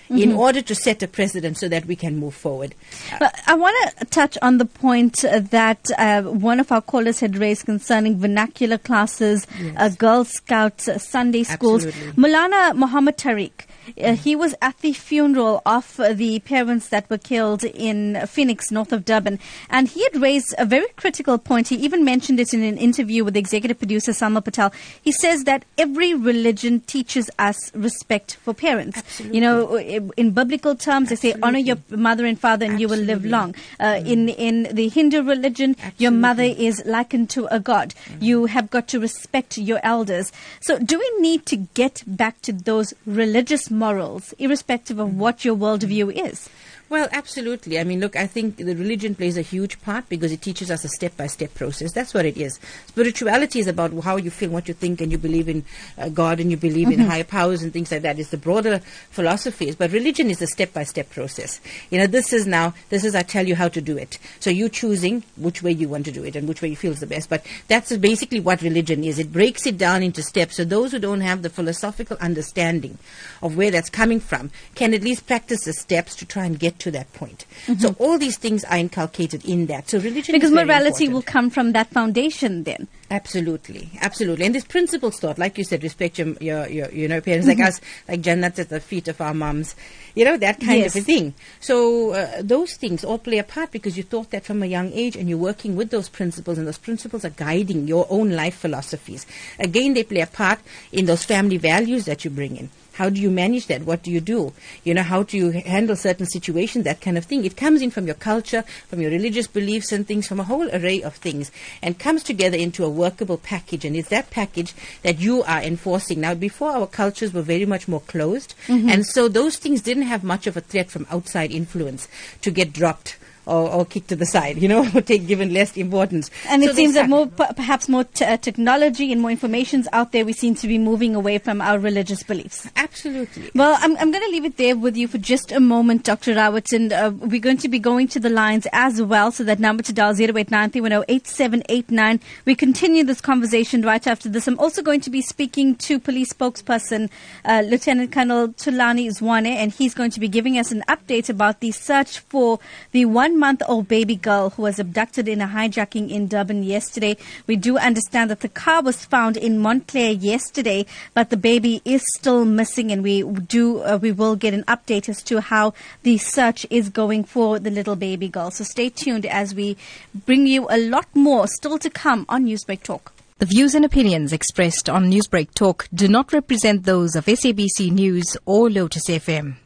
[0.07, 2.75] in order to set a precedent so that we can move forward.
[3.19, 7.21] But I want to touch on the point uh, that uh, one of our callers
[7.21, 11.87] had raised concerning vernacular classes, uh, Girl Scouts, uh, Sunday schools.
[11.87, 12.21] Absolutely.
[12.21, 13.64] Mulana Muhammad Tariq.
[14.01, 18.71] Uh, he was at the funeral of uh, the parents that were killed in Phoenix,
[18.71, 21.69] north of Durban, and he had raised a very critical point.
[21.69, 24.73] He even mentioned it in an interview with executive producer Salma Patel.
[25.01, 28.97] He says that every religion teaches us respect for parents.
[28.97, 29.35] Absolutely.
[29.35, 29.77] You know,
[30.17, 33.55] in biblical terms, they say honor your mother and father, and you will live long.
[33.79, 37.93] Uh, in in the Hindu religion, your mother is likened to a god.
[38.19, 40.31] You have got to respect your elders.
[40.61, 45.55] So, do we need to get back to those religious morals, irrespective of what your
[45.55, 46.49] worldview is?
[46.87, 47.79] Well, absolutely.
[47.79, 50.85] I mean, look, I think the religion plays a huge part because it teaches us
[50.85, 51.91] a step by step process.
[51.93, 52.59] That's what it is.
[52.85, 55.65] Spirituality is about how you feel, what you think, and you believe in
[55.97, 58.19] uh, God and you believe in higher powers and things like that.
[58.19, 59.75] It's the broader philosophies.
[59.75, 61.59] But religion is a step by step process.
[61.89, 64.19] You know, this is now, this is I tell you how to do it.
[64.39, 66.91] So you choosing which way you want to do it and which way you feel
[66.91, 67.29] is the best.
[67.29, 69.17] But that's basically what religion is.
[69.17, 70.57] It breaks it down into steps.
[70.57, 72.99] So those who don't have the philosophical understanding
[73.41, 76.74] of where that's coming from can at least practice the steps to try and get
[76.79, 77.45] to that point.
[77.79, 79.89] So all these things are inculcated in that.
[79.89, 81.13] So religion Because morality important.
[81.13, 82.87] will come from that foundation then.
[83.11, 84.45] Absolutely, absolutely.
[84.45, 87.59] And this principles thought, like you said, respect your, your, your you know, parents like
[87.59, 89.75] us, like Jannat at the feet of our moms,
[90.15, 90.95] you know, that kind Yes.
[90.95, 91.33] of a thing.
[91.59, 94.91] So uh, those things all play a part because you thought that from a young
[94.93, 98.55] age and you're working with those principles and those principles are guiding your own life
[98.55, 99.25] philosophies.
[99.59, 100.59] Again, they play a part
[100.91, 102.69] in those family values that you bring in.
[102.95, 103.83] How do you manage that?
[103.83, 104.53] What do you do?
[104.85, 106.85] You know, how do you handle certain situations?
[106.85, 107.43] That kind of thing.
[107.43, 110.69] It comes in from your culture, from your religious beliefs and things, from a whole
[110.73, 113.83] array of things, and comes together into a workable package.
[113.83, 116.21] And it's that package that you are enforcing.
[116.21, 118.87] Now, before our cultures were very much more closed, mm-hmm.
[118.87, 122.07] and so those things didn't have much of a threat from outside influence
[122.41, 123.17] to get dropped.
[123.47, 126.31] Or, or kicked to the side, you know, or take given less importance.
[126.49, 129.87] And So it seems that more, p- perhaps more t- uh, technology and more information's
[129.93, 130.25] out there.
[130.25, 132.67] We seem to be moving away from our religious beliefs.
[132.75, 133.51] absolutely.
[133.53, 136.33] Well, I'm, I'm going to leave it there with you for just a moment, Dr.
[136.33, 139.31] Rawat, and uh, we're going to be going to the lines as well.
[139.31, 142.19] So that number to dial 0893108789.
[142.45, 144.47] We continue this conversation right after this.
[144.47, 147.09] I'm also going to be speaking to police spokesperson
[147.43, 151.59] uh, Lieutenant Colonel Thulani Zwane, and he's going to be giving us an update about
[151.59, 152.59] the search for
[152.91, 156.63] the one nine month old baby girl who was abducted in a hijacking in Durban
[156.63, 157.17] yesterday.
[157.47, 162.03] We do understand that the car was found in Montclair yesterday, but the baby is
[162.15, 166.17] still missing, and we do uh, we will get an update as to how the
[166.17, 168.51] search is going for the little baby girl.
[168.51, 169.77] So stay tuned as we
[170.13, 173.11] bring you a lot more still to come on Newsbreak Talk.
[173.37, 178.37] The views and opinions expressed on Newsbreak Talk do not represent those of SABC News
[178.45, 179.57] or Lotus FM.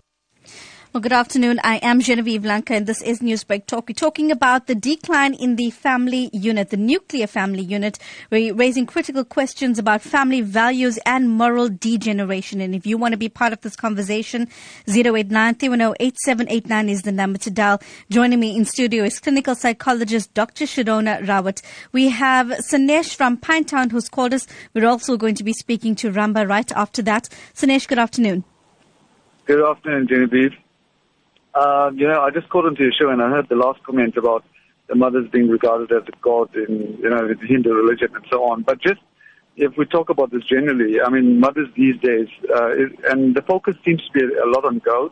[0.92, 1.60] Well, good afternoon.
[1.64, 3.88] I am Genevieve Lanka, and this is Newsbreak Talk.
[3.88, 8.00] We're talking about the decline in the family unit, the nuclear family unit.
[8.32, 12.60] We're raising critical questions about family values and moral degeneration.
[12.60, 14.48] And if you want to be part of this conversation,
[14.88, 15.56] 089
[16.90, 17.80] is the number to dial.
[18.10, 20.66] Joining me in studio is clinical psychologist Dr.
[20.66, 21.62] Shirona Rawat.
[21.92, 24.48] We have Sanesh from Pinetown who's called us.
[24.74, 27.30] We're also going to be speaking to Ramba right after that.
[27.54, 28.44] Sanesh, good afternoon.
[29.46, 30.54] Good afternoon, Genevieve.
[31.54, 34.18] Uh, you know, I just called into your show and I heard the last comment
[34.18, 34.44] about
[34.88, 38.44] the mothers being regarded as a god in, you know, the Hindu religion and so
[38.46, 38.64] on.
[38.64, 39.02] But just
[39.56, 43.42] if we talk about this generally, I mean, mothers these days, uh, is, and the
[43.42, 45.12] focus seems to be a lot on girls.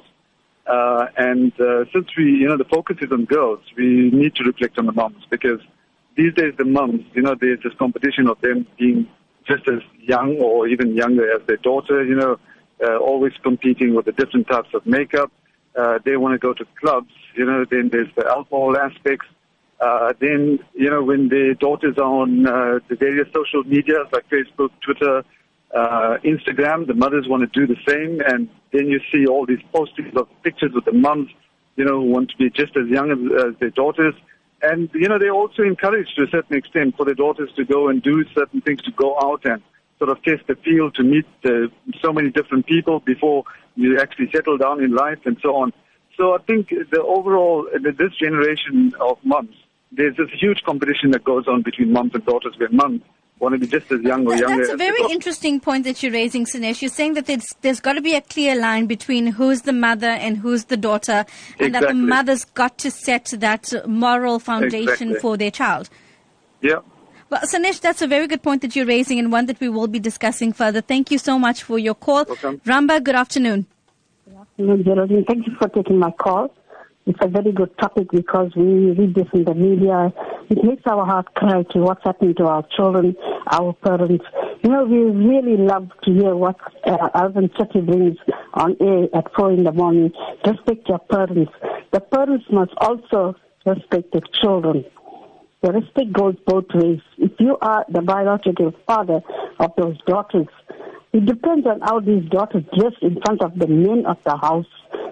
[0.66, 4.44] Uh, and uh, since we, you know, the focus is on girls, we need to
[4.44, 5.62] reflect on the moms because
[6.18, 9.08] these days the moms, you know, there's this competition of them being
[9.48, 12.38] just as young or even younger as their daughter, you know,
[12.84, 15.32] uh, always competing with the different types of makeup
[15.78, 19.28] uh, they want to go to clubs, you know, then there's the alcohol aspects.
[19.80, 24.28] Uh, then, you know, when the daughters are on uh, the various social media like
[24.30, 25.24] Facebook, Twitter,
[25.76, 28.20] uh, Instagram, the mothers want to do the same.
[28.22, 31.30] And then you see all these postings of pictures with the mums,
[31.76, 34.16] you know, who want to be just as young as, as their daughters.
[34.64, 37.90] And, you know, they're also encouraged to a certain extent for their daughters to go
[37.90, 39.62] and do certain things, to go out and
[39.98, 41.68] sort of test the field, to meet uh,
[42.02, 43.44] so many different people before
[43.76, 45.74] you actually settle down in life and so on.
[46.16, 49.56] So I think the overall, this generation of moms,
[49.92, 53.02] there's this huge competition that goes on between moms and daughters where moms
[53.40, 54.58] want to be just as young or younger.
[54.58, 56.82] That's a very interesting point that you're raising, Sinesh.
[56.82, 60.08] You're saying that there's, there's got to be a clear line between who's the mother
[60.08, 61.26] and who's the daughter,
[61.60, 61.70] and exactly.
[61.70, 65.20] that the mother's got to set that moral foundation Exactly.
[65.20, 65.90] for their child.
[66.62, 66.80] Yeah.
[67.30, 69.88] Well, Sanesh, that's a very good point that you're raising and one that we will
[69.88, 70.80] be discussing further.
[70.80, 72.24] Thank you so much for your call.
[72.26, 72.60] Welcome.
[72.60, 73.66] Ramba, good afternoon.
[74.40, 75.26] afternoon, Geraldine.
[75.26, 76.54] Thank you for taking my call.
[77.06, 80.14] It's a very good topic because we read this in the media.
[80.50, 83.16] It makes our heart cry to what's happening to our children,
[83.52, 84.26] our parents.
[84.64, 88.18] You know, we really love to hear what uh, Alvin Chetty brings
[88.54, 90.12] on air at 4 in the morning.
[90.46, 91.52] Respect your parents.
[91.92, 93.36] The parents must also
[93.66, 94.86] respect the children.
[95.62, 97.00] The respect goes both ways.
[97.18, 99.22] If you are the biological father
[99.60, 100.48] of those daughters,
[101.14, 104.68] it depends on how these daughters dress in front of the men of the house.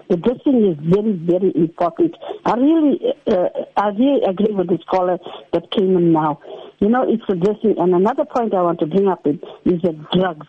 [0.08, 2.14] The dressing is very, very important.
[2.44, 5.18] I really, uh, I really agree with the scholar
[5.52, 6.40] that came in now.
[6.78, 7.74] You know, it's the dressing.
[7.78, 10.46] And another point I want to bring up is, the drugs.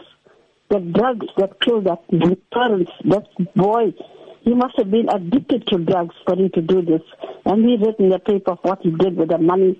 [0.69, 2.07] The drugs that killed that
[2.51, 3.93] parents, that boy,
[4.47, 7.01] he must have been addicted to drugs for him to do this.
[7.45, 9.77] And we read in the paper of what he did with the money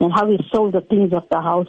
[0.00, 1.66] and how he sold the things of the house.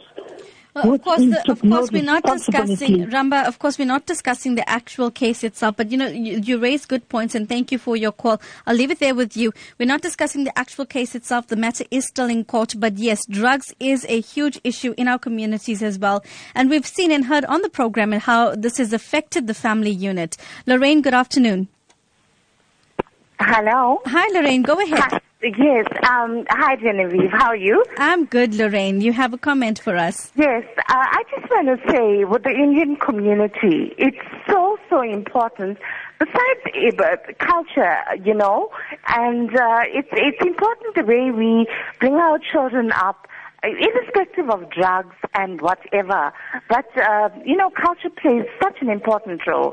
[0.74, 3.06] Well, of course, the, of course, we're not discussing.
[3.06, 3.48] Ramba.
[3.48, 5.76] Of course, we're not discussing the actual case itself.
[5.76, 8.40] But you know, you, you raise good points, and thank you for your call.
[8.64, 9.52] I'll leave it there with you.
[9.80, 11.48] We're not discussing the actual case itself.
[11.48, 12.74] The matter is still in court.
[12.78, 16.22] But yes, drugs is a huge issue in our communities as well.
[16.54, 19.90] And we've seen and heard on the program and how this has affected the family
[19.90, 20.36] unit.
[20.64, 21.66] Lorraine, good afternoon.
[23.40, 24.00] Hello.
[24.06, 24.62] Hi, Lorraine.
[24.62, 24.98] Go ahead.
[24.98, 25.20] Hi.
[25.40, 25.86] Yes.
[26.10, 27.30] Um, hi, Genevieve.
[27.30, 27.84] How are you?
[27.98, 29.00] I'm good, Lorraine.
[29.00, 30.32] You have a comment for us.
[30.34, 30.64] Yes.
[30.76, 34.18] Uh, I just want to say, with the Indian community, it's
[34.50, 35.78] so so important.
[36.18, 38.70] Besides uh, culture, you know,
[39.06, 41.68] and uh, it's it's important the way we
[42.00, 43.28] bring our children up.
[43.62, 46.32] uh, Irrespective of drugs and whatever,
[46.68, 49.72] but uh, you know, culture plays such an important role,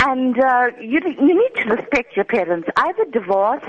[0.00, 3.66] and uh, you you need to respect your parents, either divorced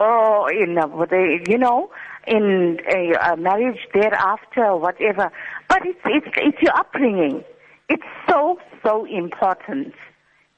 [0.00, 1.90] or in a, you know
[2.26, 5.30] in a, a marriage thereafter or whatever.
[5.68, 7.44] But it's it's it's your upbringing.
[7.88, 9.94] It's so so important.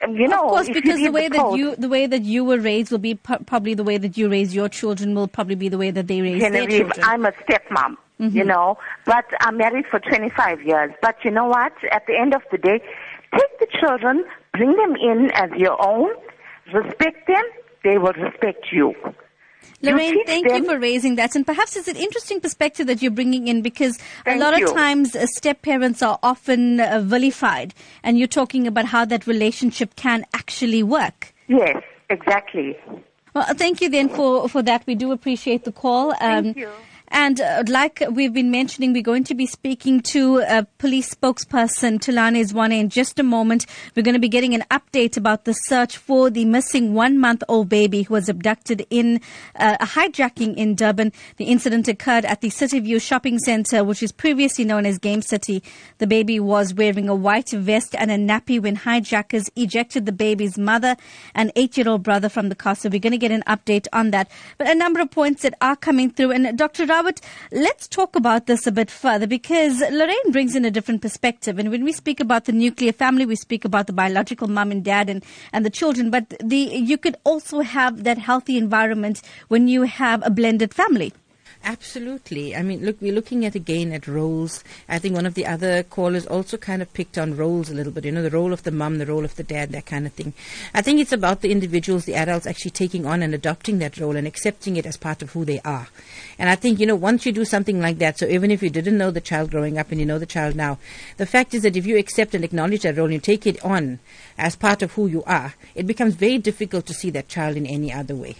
[0.02, 2.58] And, you know, of course, because the way that you the way that you were
[2.58, 5.68] raised will be pu- probably the way that you raise your children will probably be
[5.68, 7.04] the way that they raise their children.
[7.04, 10.92] I'm a stepmom, you know, but I'm married for 25 years.
[11.02, 11.72] But you know what?
[11.92, 12.80] At the end of the day,
[13.36, 16.10] take the children, bring them in as your own,
[16.72, 17.44] respect them,
[17.84, 18.94] they will respect you.
[19.82, 21.34] You Lorraine, teach thank you for raising that.
[21.34, 24.66] And perhaps it's an interesting perspective that you're bringing in because a lot you.
[24.66, 27.74] of times uh, step parents are often uh, vilified.
[28.02, 31.34] And you're talking about how that relationship can actually work.
[31.48, 32.78] Yes, exactly.
[33.34, 34.86] Well, thank you then for, for that.
[34.86, 36.10] We do appreciate the call.
[36.12, 36.70] Um, Thank you.
[37.10, 41.98] And uh, like we've been mentioning, we're going to be speaking to a police spokesperson,
[41.98, 43.66] Thulani Zwane, in just a moment.
[43.96, 47.42] We're going to be getting an update about the search for the missing one month
[47.48, 49.20] old baby who was abducted in
[49.56, 51.12] uh, a hijacking in Durban.
[51.36, 55.22] The incident occurred at the City View shopping center, which is previously known as Game
[55.22, 55.64] City.
[55.98, 60.56] The baby was wearing a white vest and a nappy when hijackers ejected the baby's
[60.56, 60.96] mother
[61.34, 62.76] and eight year old brother from the car.
[62.76, 64.30] So we're going to get an update on that.
[64.58, 66.30] But a number of points that are coming through.
[66.30, 66.86] And Dr.
[67.00, 71.58] Rawat, let's talk about this a bit further because Lorraine brings in a different perspective.
[71.58, 74.84] And when we speak about the nuclear family, we speak about the biological mum and
[74.84, 76.10] dad and, and the children.
[76.10, 81.14] But the, you could also have that healthy environment when you have a blended family.
[81.62, 82.56] Absolutely.
[82.56, 84.64] I mean, look, we're looking at again at roles.
[84.88, 87.92] I think one of the other callers also kind of picked on roles a little
[87.92, 88.06] bit.
[88.06, 90.12] You know, the role of the mum, the role of the dad, that kind of
[90.14, 90.32] thing.
[90.72, 94.16] I think it's about the individuals, the adults, actually taking on and adopting that role
[94.16, 95.88] and accepting it as part of who they are.
[96.38, 98.70] And I think you know, once you do something like that, so even if you
[98.70, 100.78] didn't know the child growing up and you know the child now,
[101.18, 103.62] the fact is that if you accept and acknowledge that role and you take it
[103.62, 103.98] on
[104.38, 107.66] as part of who you are, it becomes very difficult to see that child in
[107.66, 108.36] any other way.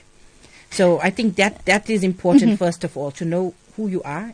[0.71, 4.33] So I think that that is important first of all to know who you are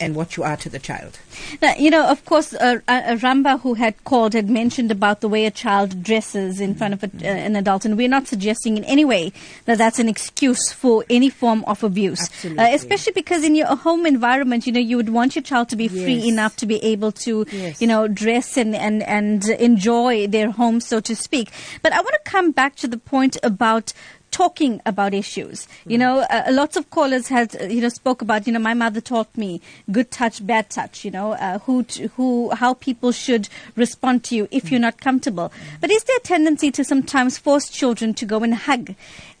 [0.00, 1.18] and what you are to the child.
[1.60, 5.28] Now, you know, of course, uh, uh, Ramba, who had called, had mentioned about the
[5.28, 8.76] way a child dresses in front of a, uh, an adult, and we're not suggesting
[8.76, 9.32] in any way
[9.64, 12.20] that that's an excuse for any form of abuse.
[12.20, 12.64] Absolutely.
[12.64, 15.76] Uh, especially because in your home environment, you know, you would want your child to
[15.76, 17.80] be free enough to be able to, Yes.
[17.80, 21.50] you know, dress and, and, and enjoy their home, so to speak.
[21.82, 23.92] But I want to come back to the point about
[24.30, 25.66] talking about issues.
[25.86, 28.74] You know, uh, lots of callers had, uh, you know, spoke about, you know, my
[28.74, 29.60] mother taught me
[29.90, 31.82] good touch, bad touch, you know, uh, who,
[32.16, 35.52] who, how people should respond to you if you're not comfortable.
[35.80, 38.94] But is there a tendency to sometimes force children to go and hug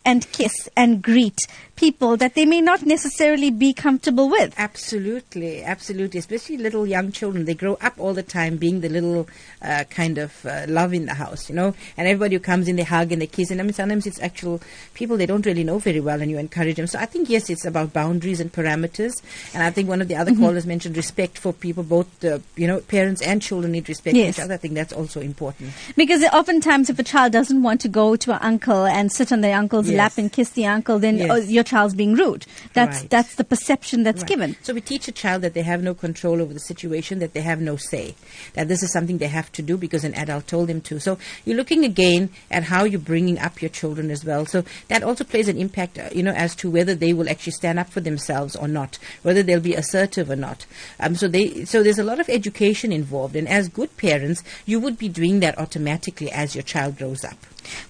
[0.04, 1.46] and kiss and greet
[1.76, 4.52] people that they may not necessarily be comfortable with?
[4.58, 6.18] Absolutely, absolutely.
[6.18, 9.28] Especially little young children, they grow up all the time being the little
[9.62, 11.74] uh, kind of uh, love in the house, you know.
[11.96, 13.50] And everybody who comes in, they hug and they kiss.
[13.52, 14.60] And I mean, sometimes it's actual
[14.94, 16.86] people they don't really know very well, and you encourage them.
[16.88, 19.22] So I think yes, it's about boundaries and parameters.
[19.54, 21.84] And I think one of the other callers mentioned respect for people.
[21.84, 24.34] Both the you know parents and children need respect Yes.
[24.36, 24.54] for each other.
[24.54, 25.70] I think that's also important.
[25.96, 29.42] Because oftentimes, if a child doesn't want to go to an uncle and sit on
[29.42, 29.98] their uncle's Yes.
[29.98, 31.30] lap and kiss the uncle, then Yes.
[31.30, 32.46] oh, your child's being rude.
[32.74, 33.10] That's Right.
[33.10, 34.28] that's the perception that's Right.
[34.28, 34.56] given.
[34.62, 37.40] So we teach a child that they have no control over the situation, that they
[37.42, 38.14] have no say,
[38.54, 40.98] that this is something they have to do because an adult told them to.
[41.00, 44.46] So you're looking again at how you're bringing up your children as well.
[44.46, 47.52] So that also plays an impact, uh, you know, as to whether they will actually
[47.52, 50.66] stand up for themselves or not, whether they'll be assertive or not.
[51.00, 54.80] Um, so they, so there's a lot of education involved, and as good parents, you
[54.80, 57.38] would be doing that automatically as your child grows up.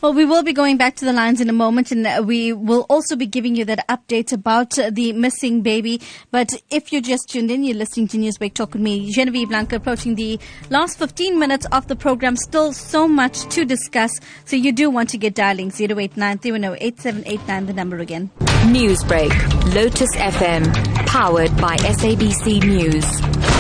[0.01, 2.53] Well, we will be going back to the lines in a moment, and uh, we
[2.53, 6.01] will also be giving you that update about uh, the missing baby.
[6.31, 9.77] But if you just tuned in, you're listening to Newsbreak Talk with me, Genevieve Lanka,
[9.77, 10.39] approaching the
[10.71, 12.37] last 15 minutes of the program.
[12.37, 14.11] Still so much to discuss,
[14.45, 18.31] so you do want to get dialing 089 8789, the number again.
[18.67, 23.58] Newsbreak, Lotus FM, powered by SABC News.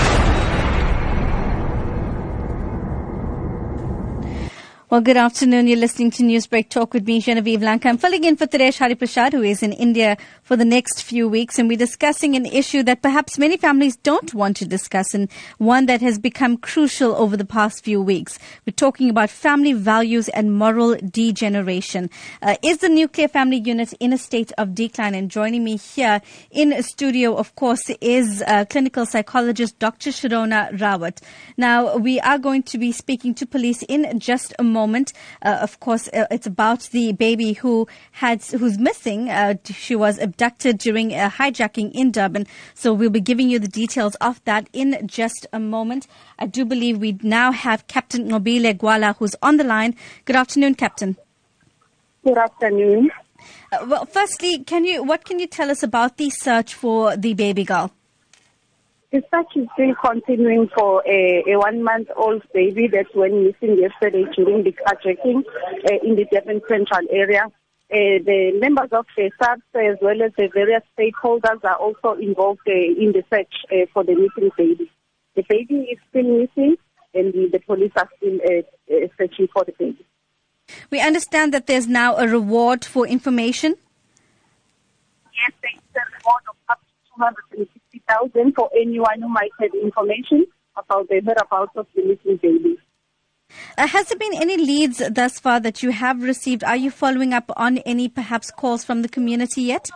[4.90, 5.66] Well, good afternoon.
[5.66, 7.90] You're listening to Newsbreak Talk with me, Genevieve Lanka.
[7.90, 11.58] I'm filling in for Taresh Hariprasad, who is in India for the next few weeks,
[11.58, 15.84] and we're discussing an issue that perhaps many families don't want to discuss, and one
[15.84, 18.38] that has become crucial over the past few weeks.
[18.64, 22.08] We're talking about family values and moral degeneration.
[22.40, 25.14] Uh, is the nuclear family unit in a state of decline?
[25.14, 30.08] And joining me here in studio, of course, is uh, clinical psychologist Dr.
[30.08, 31.20] Sharona Rawat.
[31.58, 34.77] Now, we are going to be speaking to police in just a moment.
[34.78, 39.30] Uh, of course, uh, it's about the baby who had who's missing.
[39.30, 42.46] Uh, she was abducted during a hijacking in Durban.
[42.74, 46.06] So we'll be giving you the details of that in just a moment.
[46.38, 49.96] I do believe we now have Captain Nobile Gwala who's on the line.
[50.24, 51.16] Good afternoon, Captain.
[52.24, 53.10] Good afternoon.
[53.72, 57.34] Uh, well, firstly, can you what can you tell us about the search for the
[57.34, 57.92] baby girl?
[59.10, 64.64] The search is still continuing for a, a one-month-old baby that went missing yesterday during
[64.64, 67.44] the carjacking uh, in the Durban Central area.
[67.90, 72.60] Uh, the members of the SAPS as well as the various stakeholders are also involved
[72.68, 74.90] uh, in the search uh, for the missing baby.
[75.36, 76.76] The baby is still missing
[77.14, 80.04] and the, the police are still uh, uh, searching for the baby.
[80.90, 83.74] We understand that there's now a reward for information.
[85.32, 86.80] Yes, there is a reward of up
[87.56, 92.76] to 260,000 for anyone who might have information about the whereabouts of the missing baby.
[93.78, 96.62] Uh, has there been any leads thus far that you have received?
[96.64, 99.88] Are you following up on any perhaps calls from the community yet?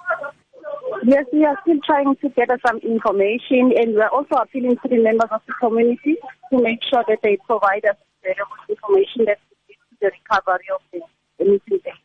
[1.04, 4.88] Yes, we are still trying to gather some information, and we are also appealing to
[4.88, 6.16] the members of the community
[6.50, 9.38] to make sure that they provide us valuable information that
[9.68, 12.01] leads to the recovery of the missing baby.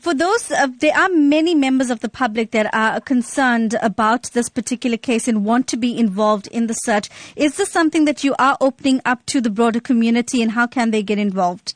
[0.00, 4.48] For those, uh, there are many members of the public that are concerned about this
[4.48, 7.08] particular case and want to be involved in the search.
[7.36, 10.90] Is this something that you are opening up to the broader community, and how can
[10.90, 11.74] they get involved?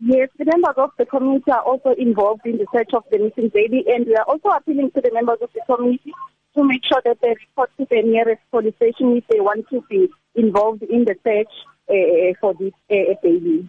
[0.00, 3.48] Yes, the members of the community are also involved in the search of the missing
[3.48, 6.12] baby, and we are also appealing to the members of the community
[6.56, 9.82] to make sure that they report to the nearest police station if they want to
[9.88, 11.48] be involved in the search
[11.88, 13.68] uh, for this uh, baby.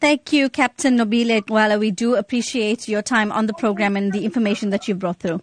[0.00, 1.78] Thank you, Captain Nobile Gwala.
[1.78, 5.40] We do appreciate your time on the program and the information that you brought through.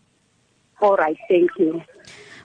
[0.82, 1.82] All right, thank you.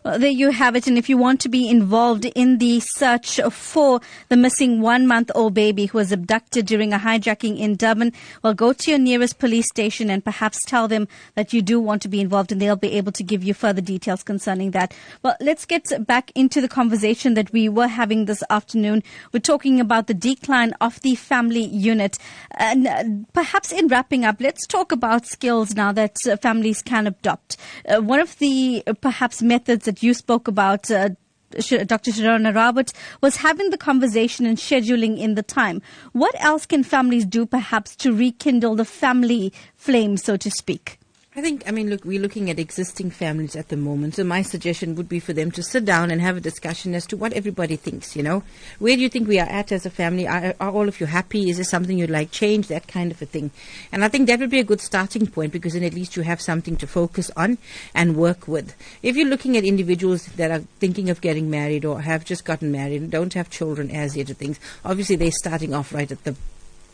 [0.07, 0.87] Well, there you have it.
[0.87, 5.33] And if you want to be involved in the search for the missing one month
[5.35, 9.41] old baby who was abducted during a hijacking in Durban, well, go to your nearest
[9.41, 12.77] police station and perhaps tell them that you do want to be involved and they'll
[12.77, 14.95] be able to give you further details concerning that.
[15.25, 19.03] Well, let's get back into the conversation that we were having this afternoon.
[19.33, 22.17] We're talking about the decline of the family unit.
[22.53, 23.03] And uh,
[23.33, 27.57] perhaps in wrapping up, let's talk about skills now that families can adopt.
[27.89, 31.11] Uh, one of the uh, perhaps methods that you spoke about, uh,
[31.51, 32.11] Dr.
[32.11, 35.81] Sharona Rawat, was having the conversation and scheduling in the time.
[36.13, 40.99] What else can families do perhaps to rekindle the family flame, so to speak?
[41.37, 44.15] I think, I mean, look, we're looking at existing families at the moment.
[44.15, 47.07] So my suggestion would be for them to sit down and have a discussion as
[47.09, 48.43] to what everybody thinks, you know.
[48.79, 50.27] Where do you think we are at as a family?
[50.27, 51.51] Are, are all of you happy?
[51.51, 52.69] Is there something you'd like change?
[52.69, 53.51] That kind of a thing.
[53.93, 56.23] And I think that would be a good starting point because then at least you
[56.23, 57.59] have something to focus on
[57.95, 58.75] and work with.
[59.03, 62.73] If you're looking at individuals that are thinking of getting married or have just gotten
[62.73, 66.35] married and don't have children as yet, things, obviously they're starting off right at the,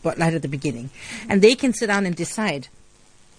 [0.03, 0.89] right at the beginning.
[1.29, 2.67] And they can sit down and decide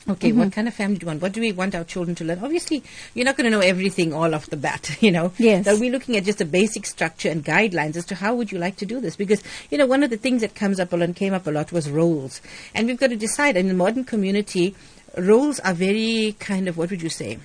[0.07, 0.39] Okay, Mm-hmm.
[0.39, 1.23] what kind of family do we want?
[1.23, 2.41] What do we want our children to learn?
[2.45, 2.83] Obviously,
[3.15, 5.33] you're not going to know everything all off the bat, you know.
[5.39, 5.65] Yes.
[5.65, 8.59] So we're looking at just a basic structure and guidelines as to how would you
[8.59, 9.17] like to do this?
[9.17, 11.47] Because, you know, one of the things that comes up a lot and came up
[11.47, 12.43] a lot was roles.
[12.75, 14.75] And we've got to decide in the modern community,
[15.17, 17.39] roles are very kind of, what would you say,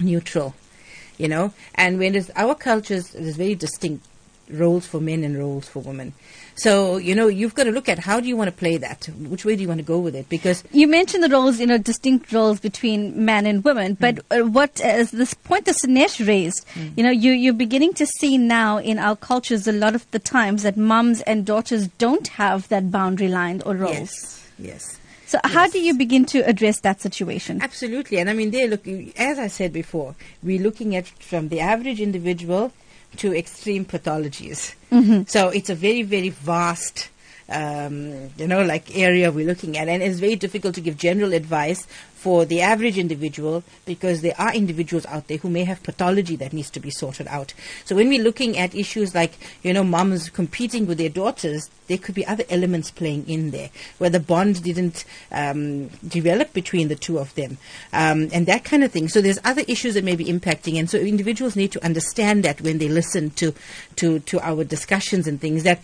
[0.00, 0.54] neutral,
[1.18, 1.52] you know.
[1.76, 4.04] And when there's our cultures, there's very distinct
[4.50, 6.14] roles for men and roles for women.
[6.56, 9.06] So, you know, you've got to look at how do you want to play that?
[9.28, 10.28] Which way do you want to go with it?
[10.30, 14.40] Because You mentioned the roles, you know, distinct roles between men and women, but hmm.
[14.42, 16.88] uh, what uh, this point that Sinesh raised, hmm.
[16.96, 20.18] you know, you you're beginning to see now in our cultures a lot of the
[20.18, 23.92] times that mums and daughters don't have that boundary line or roles.
[23.98, 24.98] Yes, yes.
[25.26, 27.60] So how do you begin to address that situation?
[27.60, 28.18] Absolutely.
[28.18, 32.00] And I mean, they're looking, as I said before, we're looking at from the average
[32.00, 32.72] individual
[33.16, 34.74] to extreme pathologies.
[34.92, 35.22] Mm-hmm.
[35.26, 37.08] So it's a very, very vast,
[37.48, 39.88] um, you know, like area we're looking at.
[39.88, 44.52] And it's very difficult to give general advice for the average individual because there are
[44.52, 47.54] individuals out there who may have pathology that needs to be sorted out.
[47.84, 51.98] So when we're looking at issues like, you know, mums competing with their daughters, there
[51.98, 56.96] could be other elements playing in there where the bond didn't um, develop between the
[56.96, 57.58] two of them
[57.92, 59.06] um, and that kind of thing.
[59.08, 62.60] So there's other issues that may be impacting, and so individuals need to understand that
[62.60, 63.54] when they listen to
[63.96, 65.80] to to our discussions and things that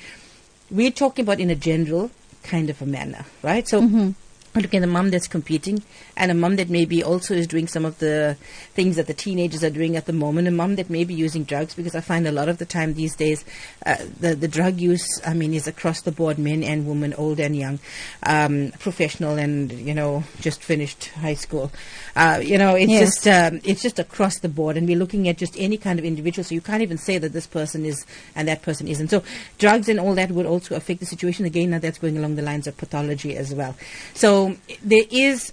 [0.73, 2.11] we're talking about in a general
[2.43, 3.69] kind of a manner, right?
[3.69, 3.83] So.
[3.83, 4.11] Mm-hmm.
[4.55, 5.83] Look at a mum that's competing
[6.15, 8.37] and a mum that maybe also is doing some of the
[8.75, 11.45] things that the teenagers are doing at the moment, a mum that may be using
[11.45, 13.47] drugs because I find a lot of the time these days
[13.87, 17.41] uh, the, the drug use, I mean, is across the board, men and women, old
[17.41, 17.79] and young,
[18.25, 21.73] um, professional and, you know, just finished high school.
[22.15, 23.01] Uh, you know, it's Yes.
[23.23, 26.05] just um, it's just across the board, and we're looking at just any kind of
[26.05, 26.45] individual.
[26.45, 28.05] So you can't even say that this person is
[28.37, 29.09] and that person isn't.
[29.09, 29.23] So
[29.59, 31.47] drugs and all that would also affect the situation.
[31.47, 33.75] Again, now that's going along the lines of pathology as well.
[34.13, 34.42] So
[34.83, 35.53] there is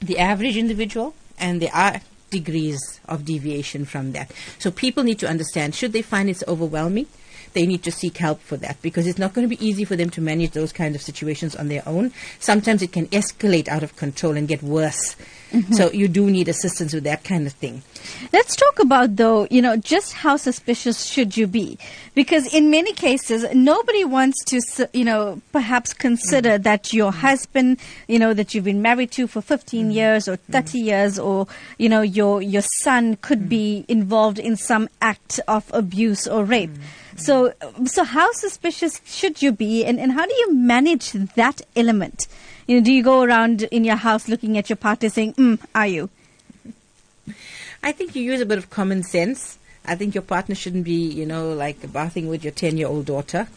[0.00, 2.00] the average individual, and there are
[2.30, 4.30] degrees of deviation from that.
[4.58, 7.06] So people need to understand: should they find it's overwhelming?
[7.54, 9.96] They need to seek help for that because it's not going to be easy for
[9.96, 12.12] them to manage those kinds of situations on their own.
[12.40, 15.16] Sometimes it can escalate out of control and get worse.
[15.52, 15.74] Mm-hmm.
[15.74, 17.82] So you do need assistance with that kind of thing.
[18.32, 21.78] Let's talk about, though, you know, just how suspicious should you be?
[22.14, 26.62] Because in many cases, nobody wants to, you know, perhaps consider mm-hmm.
[26.62, 27.20] that your mm-hmm.
[27.20, 31.46] husband, you know, that you've been married to for 15 years or 30 years, or,
[31.78, 36.70] you know, your, your son could be involved in some act of abuse or rape.
[37.16, 37.52] So,
[37.84, 42.26] so how suspicious should you be, and, and how do you manage that element?
[42.66, 45.58] You know, do you go around in your house looking at your partner saying, mm,
[45.74, 46.10] are you?
[47.82, 49.58] I think you use a bit of common sense.
[49.84, 53.04] I think your partner shouldn't be, you know, like bathing with your 10 year old
[53.04, 53.48] daughter.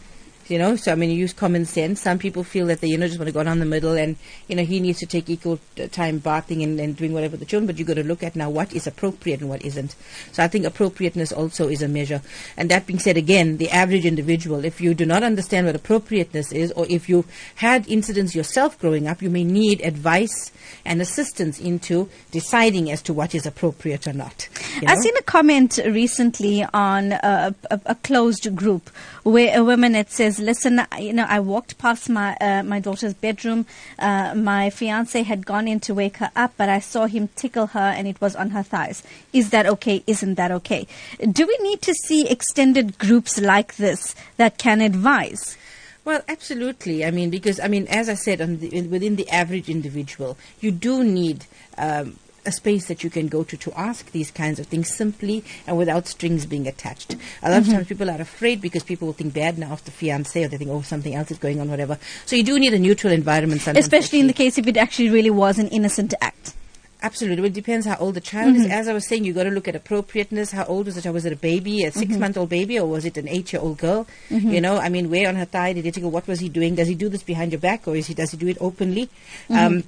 [0.48, 2.00] You know, so I mean, you use common sense.
[2.00, 4.16] Some people feel that they, you know, just want to go down the middle and,
[4.48, 7.40] you know, he needs to take equal uh, time bathing and, and doing whatever with
[7.40, 9.94] the children, but you've got to look at now what is appropriate and what isn't.
[10.32, 12.22] So I think appropriateness also is a measure.
[12.56, 16.50] And that being said, again, the average individual, if you do not understand what appropriateness
[16.52, 17.26] is, or if you
[17.56, 20.50] had incidents yourself growing up, you may need advice
[20.84, 24.48] and assistance into deciding as to what is appropriate or not.
[24.80, 28.90] you I've seen a comment recently on a, a, a closed group
[29.28, 33.14] where a woman it says, "Listen, you know, I walked past my uh, my daughter's
[33.14, 33.66] bedroom.
[33.98, 37.68] Uh, my fiance had gone in to wake her up, but I saw him tickle
[37.68, 39.02] her, and it was on her thighs.
[39.32, 40.02] Is that okay?
[40.06, 40.86] Isn't that okay?
[41.20, 45.56] Do we need to see extended groups like this that can advise?"
[46.04, 47.04] Well, absolutely.
[47.04, 51.04] I mean, because I mean, as I said, the, within the average individual, you do
[51.04, 51.44] need
[51.76, 52.16] um,
[52.48, 55.78] a space that you can go to to ask these kinds of things simply and
[55.78, 57.14] without strings being attached.
[57.42, 59.90] A lot of times, people are afraid because people will think bad now of the
[59.92, 61.98] fiance, or they think, oh, something else is going on, whatever.
[62.26, 65.10] So you do need a neutral environment, sometimes Especially in the case if it actually
[65.10, 66.54] really was an innocent act.
[67.00, 67.42] Absolutely.
[67.42, 68.66] Well, it depends how old the child is.
[68.66, 68.70] Mhm.
[68.70, 70.50] As I was saying, you've got to look at appropriateness.
[70.50, 71.14] How old was the child?
[71.14, 74.04] Was it a baby, a six-month-old baby, or was it an eight-year-old girl?
[74.30, 74.52] Mhm.
[74.52, 76.10] You know, I mean, where on her thigh did he tickle?
[76.10, 76.74] What was he doing?
[76.74, 79.08] Does he do this behind your back, or is he does he do it openly?
[79.48, 79.56] Mhm.
[79.56, 79.84] Um,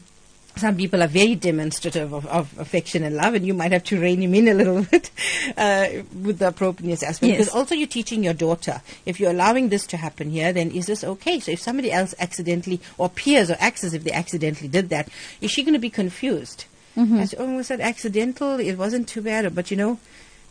[0.57, 4.01] some people are very demonstrative of, of affection and love, and you might have to
[4.01, 5.11] rein him in a little bit
[5.57, 5.89] uh,
[6.23, 7.29] with the appropriateness aspect.
[7.29, 7.39] Yes.
[7.39, 8.83] Because also you're teaching your daughter.
[9.07, 11.41] If you're allowing this to happen here, then is this okay?
[11.41, 15.09] So if somebody else accidentally, or peers or acts as if they accidentally did that,
[15.41, 16.65] is she going to be confused?
[16.97, 17.21] Mhm.
[17.21, 18.59] I said, oh, was that accidental?
[18.59, 19.55] It wasn't too bad.
[19.55, 19.99] But, you know,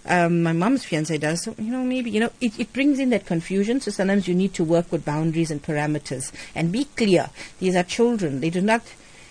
[0.05, 1.43] um, my mom's fiance does.
[1.43, 3.81] So, you know, maybe, you know, it, it brings in that confusion.
[3.81, 7.29] So sometimes you need to work with boundaries and parameters and be clear.
[7.59, 8.39] These are children.
[8.39, 8.81] They do not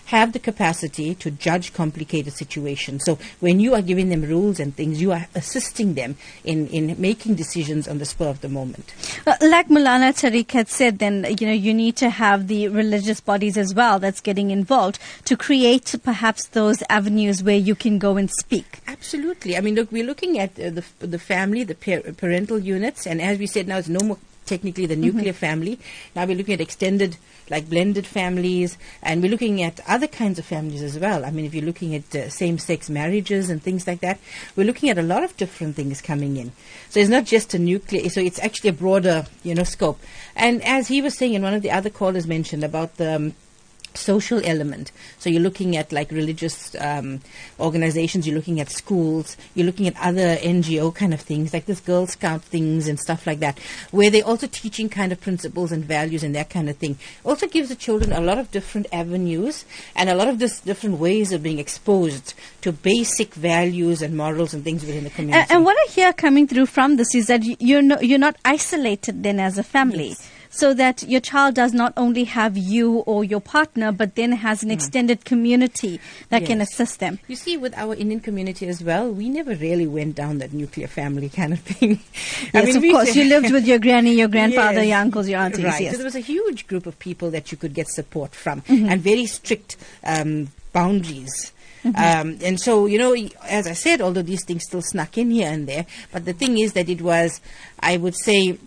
[0.09, 3.05] have the capacity to judge complicated situations.
[3.05, 6.99] So when you are giving them rules and things, you are assisting them in, in
[6.99, 8.93] making decisions on the spur of the moment.
[9.27, 13.21] Uh, like Mulana Tariq had said, then you know you need to have the religious
[13.21, 18.17] bodies as well that's getting involved to create perhaps those avenues where you can go
[18.17, 18.81] and speak.
[18.87, 19.55] Absolutely.
[19.55, 23.21] I mean, look, we're looking at uh, the the family, the par- parental units, and
[23.21, 24.17] as we said, now it's no more
[24.49, 25.79] technically the nuclear family.
[26.15, 27.17] Now we're looking at extended,
[27.49, 31.23] like blended families, and we're looking at other kinds of families as well.
[31.23, 34.19] I mean, if you're looking at uh, same-sex marriages and things like that,
[34.55, 36.51] we're looking at a lot of different things coming in.
[36.89, 38.09] So it's not just a nuclear.
[38.09, 39.99] So it's actually a broader, you know, scope.
[40.35, 43.33] And as he was saying, and one of the other callers mentioned about the um,
[43.93, 44.91] social element.
[45.17, 47.21] So you're looking at like religious um,
[47.59, 51.79] organizations, you're looking at schools, you're looking at other NGO kind of things, like this
[51.79, 53.59] Girl Scout things and stuff like that,
[53.91, 56.97] where they're also teaching kind of principles and values and that kind of thing.
[57.23, 59.65] Also gives the children a lot of different avenues
[59.95, 64.53] and a lot of this different ways of being exposed to basic values and morals
[64.53, 65.41] and things within the community.
[65.41, 68.35] And, and what I hear coming through from this is that you're no, you're not
[68.45, 70.15] isolated then as a family.
[70.51, 74.63] So that your child does not only have you or your partner, but then has
[74.63, 77.19] an extended community that can assist them.
[77.27, 80.87] You see, with our Indian community as well, we never really went down that nuclear
[80.87, 81.99] family kind of thing.
[82.53, 83.15] Yes, of we course.
[83.15, 84.87] You lived with your granny, your grandfather, Yes.
[84.89, 85.63] your uncles, your aunties.
[85.65, 85.81] Right.
[85.81, 85.91] Yes.
[85.91, 88.89] So there was a huge group of people that you could get support from, Mhm.
[88.91, 91.51] and very strict um, boundaries.
[91.85, 91.95] Mhm.
[91.97, 93.15] Um, and so, you know,
[93.47, 96.57] as I said, although these things still snuck in here and there, but the thing
[96.57, 97.39] is that it was,
[97.79, 98.57] I would say,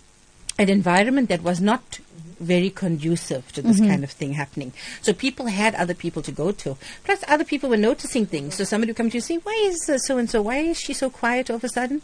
[0.58, 2.00] an environment that was not
[2.40, 3.88] very conducive to this Mhm.
[3.88, 4.72] kind of thing happening.
[5.00, 6.76] So people had other people to go to.
[7.04, 8.56] Plus, other people were noticing things.
[8.56, 10.42] So somebody would come to you and say, "Why is so and so?
[10.42, 12.02] Why is she so quiet all of a sudden?"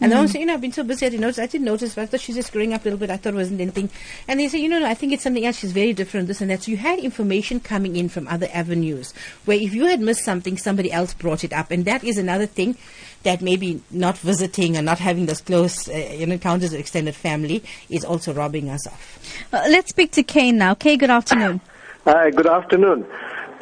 [0.00, 0.32] And the one Mhm.
[0.32, 1.38] say, you know, I've been so busy, I didn't notice.
[1.38, 1.98] I didn't notice.
[1.98, 3.10] I thought she's just growing up a little bit.
[3.10, 3.90] I thought it wasn't anything.
[4.28, 5.58] And they say, you know, no, I think it's something else.
[5.58, 6.62] She's very different, this and that.
[6.62, 9.12] So you had information coming in from other avenues
[9.46, 11.70] where if you had missed something, somebody else brought it up.
[11.70, 12.76] And that is another thing
[13.22, 18.04] that maybe not visiting and not having those close uh, encounters with extended family is
[18.04, 19.46] also robbing us off.
[19.52, 20.74] Uh, let's speak to Kay now.
[20.74, 21.60] Kay, good afternoon.
[22.04, 23.06] Hi, good afternoon.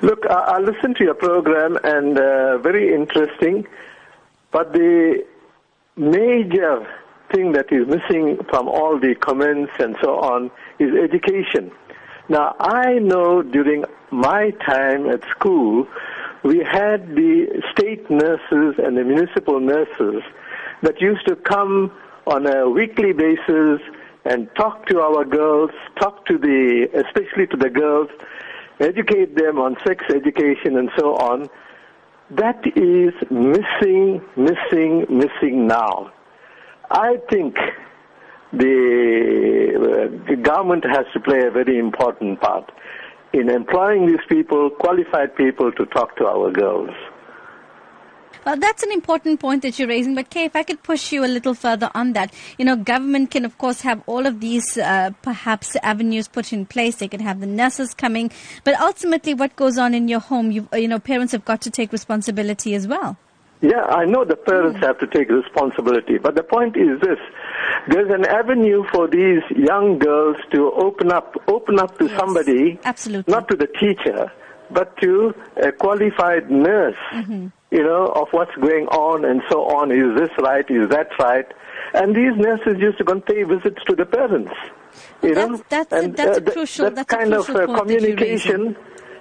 [0.03, 3.67] Look, I, I listened to your program and uh, very interesting,
[4.53, 5.25] but the
[5.97, 6.87] major
[7.33, 11.71] thing that is missing from all the comments and so on is education.
[12.29, 15.87] Now, I know during my time at school,
[16.43, 20.22] we had the state nurses and the municipal nurses
[20.82, 21.93] that used to come
[22.26, 23.80] on a weekly basis
[24.24, 28.09] and talk to our girls, talk to the, especially to the girls,
[28.78, 31.49] educate them on sex education and so on.
[32.30, 36.12] That is missing, missing, missing now.
[36.91, 37.57] I think
[38.53, 42.70] the, uh, the government has to play a very important part
[43.33, 46.91] in employing these people, qualified people, to talk to our girls.
[48.45, 50.14] Well, that's an important point that you're raising.
[50.14, 53.31] But Kay, if I could push you a little further on that, you know, government
[53.31, 56.97] can of course have all of these uh, perhaps avenues put in place.
[56.97, 58.31] They can have the nurses coming,
[58.64, 61.70] but ultimately, what goes on in your home, you you know, parents have got to
[61.70, 63.18] take responsibility as well.
[63.61, 67.19] Yeah, I know the parents have to take responsibility, but the point is this.
[67.89, 72.79] There's an avenue for these young girls to open up, open up to Yes, somebody,
[72.85, 73.33] absolutely.
[73.33, 74.31] not to the teacher,
[74.71, 77.47] but to a qualified nurse, Mm-hmm.
[77.73, 79.91] you know, of what's going on and so on.
[79.91, 80.65] Is this right?
[80.71, 81.47] Is that right?
[81.95, 84.53] And these nurses used to go and pay visits to the parents.
[85.23, 87.67] You Well, know, that's- that's- and that's a th- crucial- that that's kind of uh,
[87.77, 88.77] communication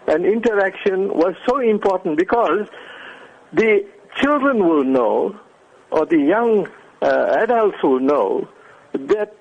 [0.07, 2.67] and interaction was so important because
[3.53, 3.83] the
[4.21, 5.39] children will know,
[5.91, 6.67] or the young
[7.01, 8.47] uh, adults will know,
[8.93, 9.35] that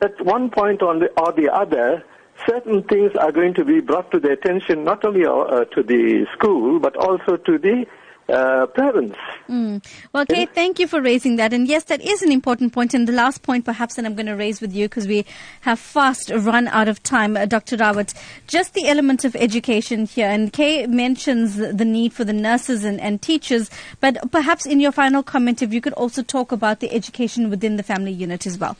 [0.00, 2.04] at one point on the, or the other,
[2.48, 6.26] certain things are going to be brought to the attention not only uh, to the
[6.32, 7.86] school, but also to the
[8.28, 9.18] uh, parents.
[9.48, 9.84] Mm.
[10.12, 11.52] Well, Kay, thank you for raising that.
[11.52, 12.94] And yes, that is an important point.
[12.94, 15.26] And the last point, perhaps, that I'm going to raise with you because we
[15.62, 17.76] have fast run out of time, uh, Dr.
[17.76, 18.14] Rawat,
[18.46, 20.28] just the element of education here.
[20.28, 24.80] And Kay mentions the the need for the nurses and, and teachers, but perhaps in
[24.80, 28.46] your final comment, if you could also talk about the education within the family unit
[28.46, 28.76] as well.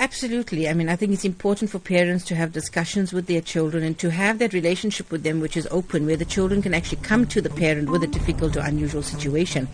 [0.00, 0.66] Absolutely.
[0.66, 3.98] I mean, I think it's important for parents to have discussions with their children and
[3.98, 7.26] to have that relationship with them, which is open, where the children can actually come
[7.26, 9.68] to the parent with a difficult or unusual situation.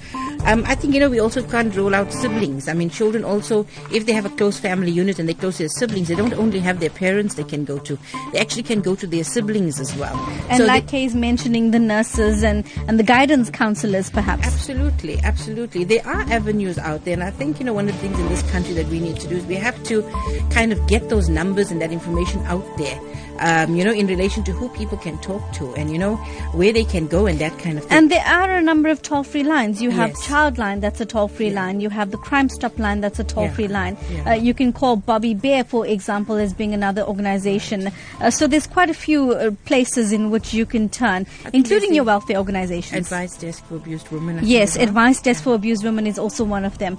[0.45, 2.69] Um, I think, you know, we also can't rule out siblings.
[2.69, 5.63] I mean, children also, if they have a close family unit and they're close to
[5.63, 7.97] their siblings, they don't only have their parents they can go to,
[8.33, 10.17] they actually can go to their siblings as well.
[10.49, 14.45] And So like Kay's mentioning the nurses and, and the guidance counselors, perhaps.
[14.45, 15.85] Absolutely, absolutely.
[15.85, 18.29] There are avenues out there, and I think you know one of the things in
[18.29, 20.03] this country that we need to do is we have to
[20.51, 22.99] kind of get those numbers and that information out there.
[23.39, 26.17] Um, you know, in relation to who people can talk to, and you know
[26.55, 27.99] where they can go and that kind of thing.
[27.99, 29.83] And there are a number of toll free lines.
[29.83, 30.27] You have Yes.
[30.27, 31.83] Childline, that's a toll free line.
[31.83, 33.73] You have the Crime Stop line, that's a toll free Yeah.
[33.79, 33.97] line.
[34.11, 34.31] Yeah.
[34.31, 37.93] Uh, you can call Bobbi Bear, for example, as being another organization.
[38.23, 42.05] Uh, so there's quite a few uh, places in which you can turn, including your
[42.05, 42.97] welfare organizations.
[43.13, 44.39] Advice desk for abused women.
[44.39, 44.77] I Yes.
[44.77, 46.97] Advice Desk for Abused Women is also one of them.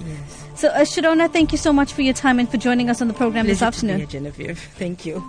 [0.54, 3.07] So, uh, Sharona, thank you so much for your time and for joining us on
[3.08, 4.08] the program this Pleasure be afternoon.
[4.10, 4.60] Genevieve.
[4.78, 5.24] Thank you.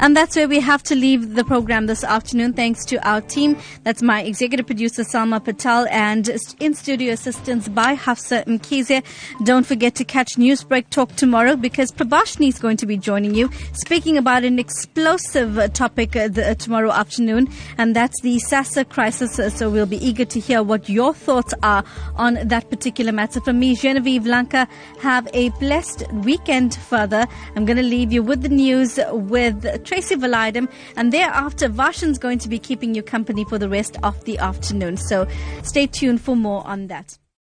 [0.00, 2.52] And that's where we have to leave the program this afternoon.
[2.52, 3.56] Thanks to our team.
[3.84, 6.30] That's my executive producer Salma Patel and
[6.60, 9.02] in studio assistance by Hafsa Mkize.
[9.44, 13.50] Don't forget to catch Newsbreak Talk tomorrow because Prabashni is going to be joining you
[13.72, 19.38] speaking about an explosive topic uh, uh, tomorrow afternoon, and that's the SASSA crisis.
[19.38, 21.84] Uh, So we'll be eager to hear what your thoughts are
[22.16, 23.40] on that particular matter.
[23.40, 24.66] From me, Genevieve Lanka,
[25.00, 27.26] have a blessed weekend further.
[27.54, 32.38] I'm going to leave you with the news with Tracy Valaydem, and thereafter, Vashan's going
[32.38, 34.96] to be keeping you company for the rest of the afternoon.
[34.96, 35.26] So
[35.62, 37.18] stay tuned for more on that.